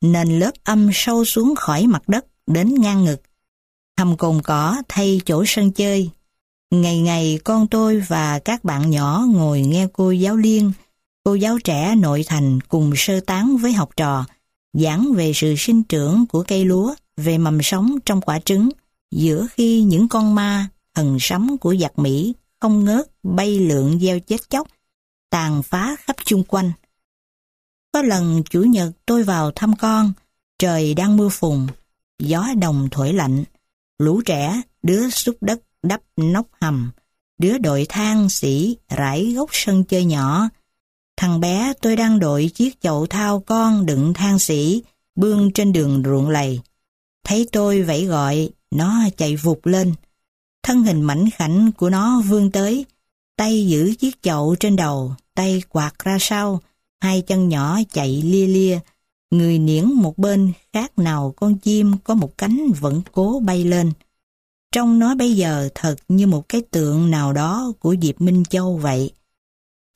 Nền 0.04 0.40
lớp 0.40 0.52
âm 0.64 0.90
sâu 0.94 1.26
xuống 1.26 1.56
khỏi 1.56 1.88
mặt 1.88 2.10
đất 2.10 2.26
đến 2.48 2.76
ngang 2.82 3.04
ngực. 3.04 3.22
Hầm 4.00 4.18
cồn 4.18 4.42
cỏ 4.42 4.82
thay 4.90 5.22
chỗ 5.26 5.44
sân 5.48 5.72
chơi. 5.72 6.10
Ngày 6.72 7.00
ngày 7.00 7.40
con 7.44 7.68
tôi 7.68 8.00
và 8.08 8.40
các 8.40 8.64
bạn 8.64 8.90
nhỏ 8.90 9.26
ngồi 9.30 9.62
nghe 9.62 9.88
cô 9.94 10.12
giáo 10.12 10.38
liên, 10.38 10.72
cô 11.24 11.36
giáo 11.36 11.58
trẻ 11.64 11.96
nội 11.96 12.24
thành 12.28 12.60
cùng 12.62 12.94
sơ 12.96 13.20
tán 13.20 13.58
với 13.58 13.74
học 13.74 13.90
trò, 13.98 14.26
giảng 14.74 15.14
về 15.14 15.32
sự 15.36 15.56
sinh 15.58 15.84
trưởng 15.84 16.26
của 16.28 16.44
cây 16.48 16.66
lúa, 16.66 16.96
về 17.18 17.38
mầm 17.38 17.62
sống 17.62 17.96
trong 18.06 18.22
quả 18.22 18.40
trứng, 18.40 18.70
giữa 19.12 19.48
khi 19.52 19.82
những 19.82 20.08
con 20.08 20.36
ma, 20.36 20.68
thần 20.96 21.18
sấm 21.20 21.58
của 21.58 21.76
giặc 21.76 22.00
Mỹ 22.00 22.34
không 22.62 22.86
ngớt 22.86 23.08
bay 23.24 23.60
lượn 23.60 24.00
gieo 24.00 24.20
chết 24.20 24.50
chóc, 24.50 24.68
tàn 25.30 25.64
phá 25.64 25.96
khắp 26.00 26.16
chung 26.26 26.44
quanh. 26.44 26.72
Có 27.94 28.02
lần 28.02 28.44
Chủ 28.50 28.62
nhật 28.64 28.92
tôi 29.06 29.24
vào 29.24 29.52
thăm 29.52 29.76
con, 29.76 30.14
trời 30.60 30.94
đang 30.94 31.18
mưa 31.18 31.30
phùn, 31.30 31.68
gió 32.20 32.48
đồng 32.62 32.88
thổi 32.92 33.14
lạnh, 33.14 33.44
lũ 34.00 34.22
trẻ, 34.26 34.62
đứa 34.84 35.10
xúc 35.10 35.36
đất 35.42 35.62
đắp 35.84 36.02
nóc 36.18 36.48
hầm, 36.62 36.92
đứa 37.38 37.58
đội 37.58 37.86
thang 37.90 38.30
sĩ 38.30 38.78
rải 38.90 39.34
gốc 39.36 39.50
sân 39.54 39.84
chơi 39.84 40.06
nhỏ. 40.06 40.50
Thằng 41.18 41.40
bé 41.40 41.74
tôi 41.82 41.96
đang 41.96 42.20
đội 42.20 42.52
chiếc 42.56 42.82
chậu 42.82 43.06
thao 43.06 43.40
con 43.40 43.86
đựng 43.86 44.14
than 44.14 44.40
sĩ, 44.40 44.84
bươn 45.16 45.52
trên 45.54 45.74
đường 45.74 46.04
ruộng 46.06 46.30
lầy. 46.30 46.62
Thấy 47.24 47.48
tôi 47.52 47.82
vẫy 47.82 48.06
gọi, 48.06 48.50
nó 48.72 48.94
chạy 49.18 49.36
vụt 49.36 49.60
lên. 49.64 49.94
Thân 50.64 50.84
hình 50.84 51.02
mảnh 51.02 51.30
khảnh 51.30 51.72
của 51.78 51.90
nó 51.90 52.22
vươn 52.22 52.52
tới, 52.52 52.86
tay 53.38 53.68
giữ 53.68 53.94
chiếc 54.00 54.22
chậu 54.22 54.56
trên 54.60 54.76
đầu, 54.76 55.16
tay 55.36 55.62
quạt 55.70 56.00
ra 56.00 56.18
sau, 56.20 56.62
hai 57.02 57.22
chân 57.22 57.50
nhỏ 57.50 57.80
chạy 57.94 58.22
lia 58.22 58.48
lia, 58.48 58.80
người 59.32 59.60
niễn 59.60 59.86
một 59.86 60.18
bên 60.18 60.52
khác 60.74 61.00
nào 61.00 61.34
con 61.36 61.58
chim 61.58 61.92
có 62.04 62.14
một 62.14 62.38
cánh 62.38 62.72
vẫn 62.80 63.02
cố 63.12 63.42
bay 63.46 63.64
lên. 63.64 63.92
Trong 64.72 65.00
nó 65.00 65.16
bây 65.16 65.36
giờ 65.36 65.70
thật 65.76 65.96
như 66.08 66.28
một 66.28 66.50
cái 66.50 66.62
tượng 66.62 67.12
nào 67.12 67.34
đó 67.34 67.74
của 67.80 67.96
Diệp 68.02 68.22
Minh 68.22 68.44
Châu 68.50 68.78
vậy. 68.78 69.12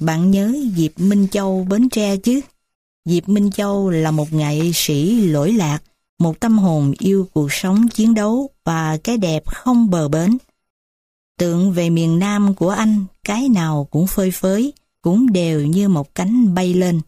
Bạn 0.01 0.31
nhớ 0.31 0.55
Diệp 0.75 0.99
Minh 0.99 1.27
Châu 1.31 1.67
Bến 1.69 1.89
Tre 1.89 2.17
chứ? 2.17 2.41
Diệp 3.05 3.29
Minh 3.29 3.51
Châu 3.51 3.89
là 3.89 4.11
một 4.11 4.33
nghệ 4.33 4.71
sĩ 4.73 5.19
lỗi 5.19 5.53
lạc, 5.53 5.79
một 6.19 6.39
tâm 6.39 6.57
hồn 6.57 6.93
yêu 6.99 7.27
cuộc 7.33 7.53
sống 7.53 7.87
chiến 7.87 8.13
đấu 8.13 8.49
và 8.63 8.97
cái 9.03 9.17
đẹp 9.17 9.43
không 9.45 9.89
bờ 9.89 10.07
bến. 10.07 10.37
Tượng 11.37 11.71
về 11.71 11.89
miền 11.89 12.19
Nam 12.19 12.53
của 12.53 12.69
anh, 12.69 13.05
cái 13.23 13.49
nào 13.49 13.87
cũng 13.91 14.07
phơi 14.07 14.31
phới, 14.31 14.73
cũng 15.01 15.33
đều 15.33 15.65
như 15.65 15.89
một 15.89 16.15
cánh 16.15 16.53
bay 16.53 16.73
lên. 16.73 17.01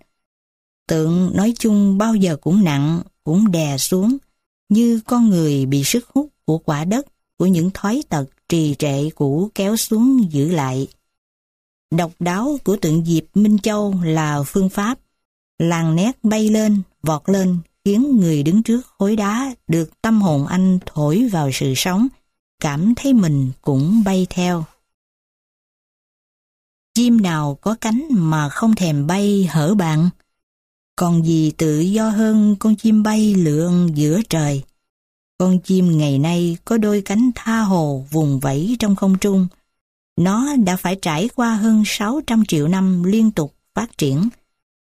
Tượng 0.87 1.31
nói 1.35 1.53
chung 1.59 1.97
bao 1.97 2.15
giờ 2.15 2.37
cũng 2.41 2.63
nặng, 2.63 3.01
cũng 3.23 3.51
đè 3.51 3.77
xuống, 3.77 4.17
như 4.69 4.99
con 5.05 5.29
người 5.29 5.65
bị 5.65 5.83
sức 5.83 6.07
hút 6.13 6.29
của 6.45 6.57
quả 6.57 6.85
đất, 6.85 7.05
của 7.37 7.45
những 7.45 7.71
thói 7.73 8.03
tật 8.09 8.25
trì 8.49 8.75
trệ 8.79 9.09
cũ 9.09 9.49
kéo 9.55 9.77
xuống 9.77 10.31
giữ 10.31 10.51
lại. 10.51 10.87
Độc 11.91 12.11
đáo 12.19 12.57
của 12.63 12.75
tượng 12.75 13.05
Diệp 13.05 13.23
Minh 13.33 13.57
Châu 13.59 13.95
là 14.03 14.43
phương 14.43 14.69
pháp, 14.69 14.99
làng 15.59 15.95
nét 15.95 16.11
bay 16.23 16.49
lên, 16.49 16.81
vọt 17.03 17.21
lên, 17.29 17.57
khiến 17.85 18.19
người 18.19 18.43
đứng 18.43 18.63
trước 18.63 18.81
khối 18.85 19.15
đá 19.15 19.55
được 19.67 20.01
tâm 20.01 20.21
hồn 20.21 20.47
anh 20.47 20.79
thổi 20.85 21.29
vào 21.31 21.49
sự 21.53 21.73
sống, 21.75 22.07
cảm 22.59 22.95
thấy 22.95 23.13
mình 23.13 23.51
cũng 23.61 24.03
bay 24.05 24.27
theo. 24.29 24.63
Chim 26.93 27.21
nào 27.21 27.57
có 27.61 27.75
cánh 27.81 28.07
mà 28.09 28.49
không 28.49 28.75
thèm 28.75 29.07
bay 29.07 29.47
hở 29.51 29.75
bạn? 29.75 30.09
Còn 30.95 31.25
gì 31.25 31.51
tự 31.51 31.79
do 31.79 32.09
hơn 32.09 32.55
con 32.59 32.75
chim 32.75 33.03
bay 33.03 33.35
lượn 33.35 33.89
giữa 33.95 34.21
trời? 34.29 34.63
Con 35.37 35.59
chim 35.59 35.97
ngày 35.97 36.19
nay 36.19 36.57
có 36.65 36.77
đôi 36.77 37.01
cánh 37.01 37.31
tha 37.35 37.59
hồ 37.59 38.05
vùng 38.11 38.39
vẫy 38.39 38.75
trong 38.79 38.95
không 38.95 39.17
trung. 39.17 39.47
Nó 40.17 40.55
đã 40.55 40.75
phải 40.75 40.95
trải 41.01 41.29
qua 41.35 41.55
hơn 41.55 41.83
600 41.85 42.45
triệu 42.45 42.67
năm 42.67 43.03
liên 43.03 43.31
tục 43.31 43.53
phát 43.73 43.97
triển 43.97 44.29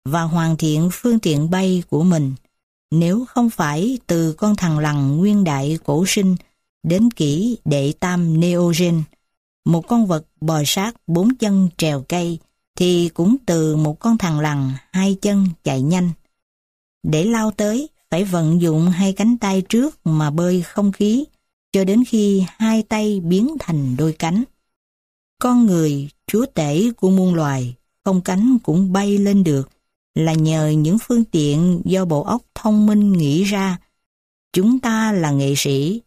và 0.06 0.22
hoàn 0.22 0.58
thiện 0.58 0.90
phương 0.92 1.20
tiện 1.20 1.50
bay 1.50 1.84
của 1.90 2.04
mình. 2.04 2.34
Nếu 2.92 3.26
không 3.26 3.50
phải 3.50 3.98
từ 4.08 4.34
con 4.34 4.56
thằng 4.56 4.80
lằn 4.80 5.18
nguyên 5.18 5.44
đại 5.44 5.80
cổ 5.86 6.04
sinh 6.08 6.36
đến 6.84 7.12
kỷ 7.12 7.58
đệ 7.66 7.94
tam 8.00 8.40
Neogen, 8.40 9.04
một 9.66 9.88
con 9.88 10.06
vật 10.06 10.26
bò 10.42 10.62
sát 10.66 10.92
bốn 11.08 11.36
chân 11.36 11.70
trèo 11.78 12.06
cây, 12.10 12.40
thì 12.76 13.10
cũng 13.14 13.36
từ 13.46 13.76
một 13.76 14.00
con 14.00 14.18
thằng 14.18 14.40
lằn 14.40 14.72
hai 14.92 15.18
chân 15.22 15.46
chạy 15.64 15.82
nhanh. 15.82 16.10
Để 17.04 17.26
lao 17.26 17.52
tới, 17.52 17.90
phải 18.12 18.24
vận 18.24 18.62
dụng 18.62 18.90
hai 18.90 19.14
cánh 19.14 19.38
tay 19.38 19.62
trước 19.70 20.00
mà 20.04 20.30
bơi 20.30 20.62
không 20.62 20.92
khí, 20.92 21.26
cho 21.72 21.84
đến 21.84 22.04
khi 22.08 22.44
hai 22.58 22.84
tay 22.84 23.20
biến 23.20 23.56
thành 23.60 23.98
đôi 23.98 24.14
cánh. 24.14 24.44
Con 25.42 25.66
người, 25.66 26.10
chúa 26.28 26.46
tể 26.46 26.92
của 26.98 27.10
muôn 27.10 27.34
loài, 27.34 27.76
không 28.06 28.22
cánh 28.22 28.58
cũng 28.64 28.94
bay 28.94 29.18
lên 29.18 29.44
được, 29.44 29.70
là 30.16 30.34
nhờ 30.34 30.70
những 30.70 30.98
phương 31.02 31.24
tiện 31.24 31.82
do 31.86 32.06
bộ 32.06 32.24
óc 32.24 32.42
thông 32.56 32.86
minh 32.86 33.14
nghĩ 33.14 33.44
ra. 33.44 33.78
Chúng 34.54 34.80
ta 34.80 35.12
là 35.12 35.32
nghệ 35.32 35.54
sĩ, 35.58 36.02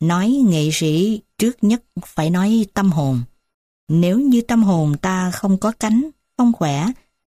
nói 0.00 0.28
nghệ 0.28 0.70
sĩ 0.72 1.20
trước 1.38 1.64
nhất 1.64 1.82
phải 2.06 2.30
nói 2.30 2.66
tâm 2.74 2.92
hồn. 2.92 3.22
Nếu 3.88 4.20
như 4.20 4.40
tâm 4.40 4.62
hồn 4.62 4.96
ta 5.02 5.30
không 5.30 5.58
có 5.58 5.72
cánh, 5.80 6.10
không 6.36 6.52
khỏe, 6.52 6.86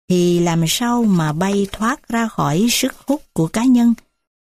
thì 0.07 0.39
làm 0.39 0.63
sao 0.67 1.03
mà 1.03 1.33
bay 1.33 1.67
thoát 1.71 2.07
ra 2.07 2.27
khỏi 2.27 2.67
sức 2.69 2.93
hút 3.07 3.21
của 3.33 3.47
cá 3.47 3.63
nhân, 3.63 3.93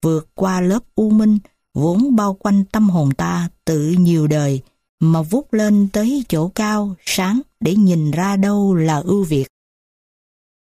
vượt 0.03 0.29
qua 0.35 0.61
lớp 0.61 0.83
u 0.95 1.11
minh 1.11 1.39
vốn 1.75 2.17
bao 2.17 2.35
quanh 2.35 2.65
tâm 2.65 2.91
hồn 2.91 3.15
ta 3.15 3.49
tự 3.65 3.95
nhiều 3.99 4.27
đời, 4.27 4.63
mà 5.01 5.23
vút 5.23 5.53
lên 5.53 5.89
tới 5.93 6.25
chỗ 6.29 6.49
cao, 6.55 6.95
sáng 7.05 7.41
để 7.61 7.75
nhìn 7.75 8.11
ra 8.11 8.37
đâu 8.37 8.75
là 8.75 8.97
ưu 8.97 9.25
việt. 9.25 9.47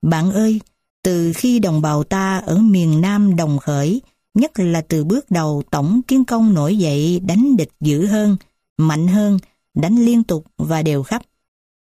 Bạn 0.03 0.31
ơi, 0.33 0.61
từ 1.03 1.33
khi 1.37 1.59
đồng 1.59 1.81
bào 1.81 2.05
ta 2.05 2.39
ở 2.39 2.59
miền 2.59 3.01
Nam 3.01 3.37
đồng 3.37 3.59
khởi, 3.59 4.01
nhất 4.35 4.53
là 4.59 4.81
từ 4.81 5.05
bước 5.05 5.31
đầu 5.31 5.63
tổng 5.71 6.01
tiến 6.07 6.25
công 6.25 6.55
nổi 6.55 6.77
dậy 6.79 7.21
đánh 7.21 7.57
địch 7.57 7.71
dữ 7.81 8.07
hơn, 8.07 8.37
mạnh 8.77 9.09
hơn, 9.09 9.39
đánh 9.75 10.05
liên 10.05 10.23
tục 10.23 10.45
và 10.59 10.83
đều 10.83 11.03
khắp. 11.03 11.23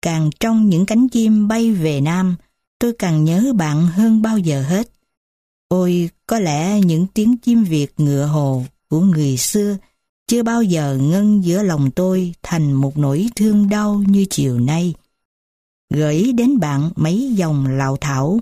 Càng 0.02 0.30
trong 0.40 0.68
những 0.68 0.86
cánh 0.86 1.08
chim 1.08 1.48
bay 1.48 1.72
về 1.72 2.00
Nam, 2.00 2.36
tôi 2.78 2.92
càng 2.98 3.24
nhớ 3.24 3.52
bạn 3.56 3.86
hơn 3.86 4.22
bao 4.22 4.38
giờ 4.38 4.62
hết. 4.62 4.90
Ôi, 5.68 6.10
có 6.26 6.38
lẽ 6.38 6.80
những 6.80 7.06
tiếng 7.14 7.36
chim 7.36 7.64
Việt 7.64 7.92
ngựa 7.96 8.24
hồ 8.24 8.64
của 8.88 9.00
người 9.00 9.36
xưa 9.36 9.76
chưa 10.28 10.42
bao 10.42 10.62
giờ 10.62 10.98
ngân 11.00 11.44
giữa 11.44 11.62
lòng 11.62 11.90
tôi 11.90 12.34
thành 12.42 12.72
một 12.72 12.98
nỗi 12.98 13.28
thương 13.36 13.68
đau 13.68 14.02
như 14.06 14.26
chiều 14.30 14.60
nay. 14.60 14.94
Gửi 15.94 16.32
đến 16.32 16.58
bạn 16.58 16.90
mấy 16.96 17.32
dòng 17.34 17.66
lạo 17.66 17.96
thảo, 18.00 18.40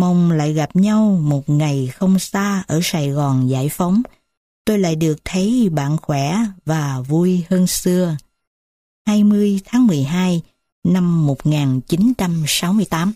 mong 0.00 0.30
lại 0.30 0.52
gặp 0.52 0.76
nhau 0.76 1.18
một 1.22 1.48
ngày 1.48 1.86
không 1.94 2.18
xa 2.18 2.64
ở 2.66 2.80
Sài 2.82 3.10
Gòn 3.10 3.50
giải 3.50 3.68
phóng, 3.68 4.02
tôi 4.64 4.78
lại 4.78 4.96
được 4.96 5.18
thấy 5.24 5.68
bạn 5.72 5.96
khỏe 5.96 6.36
và 6.64 7.00
vui 7.00 7.44
hơn 7.50 7.66
xưa. 7.66 8.16
20 9.06 9.60
tháng 9.64 9.86
12 9.86 10.42
năm 10.84 11.26
1968 11.26 13.12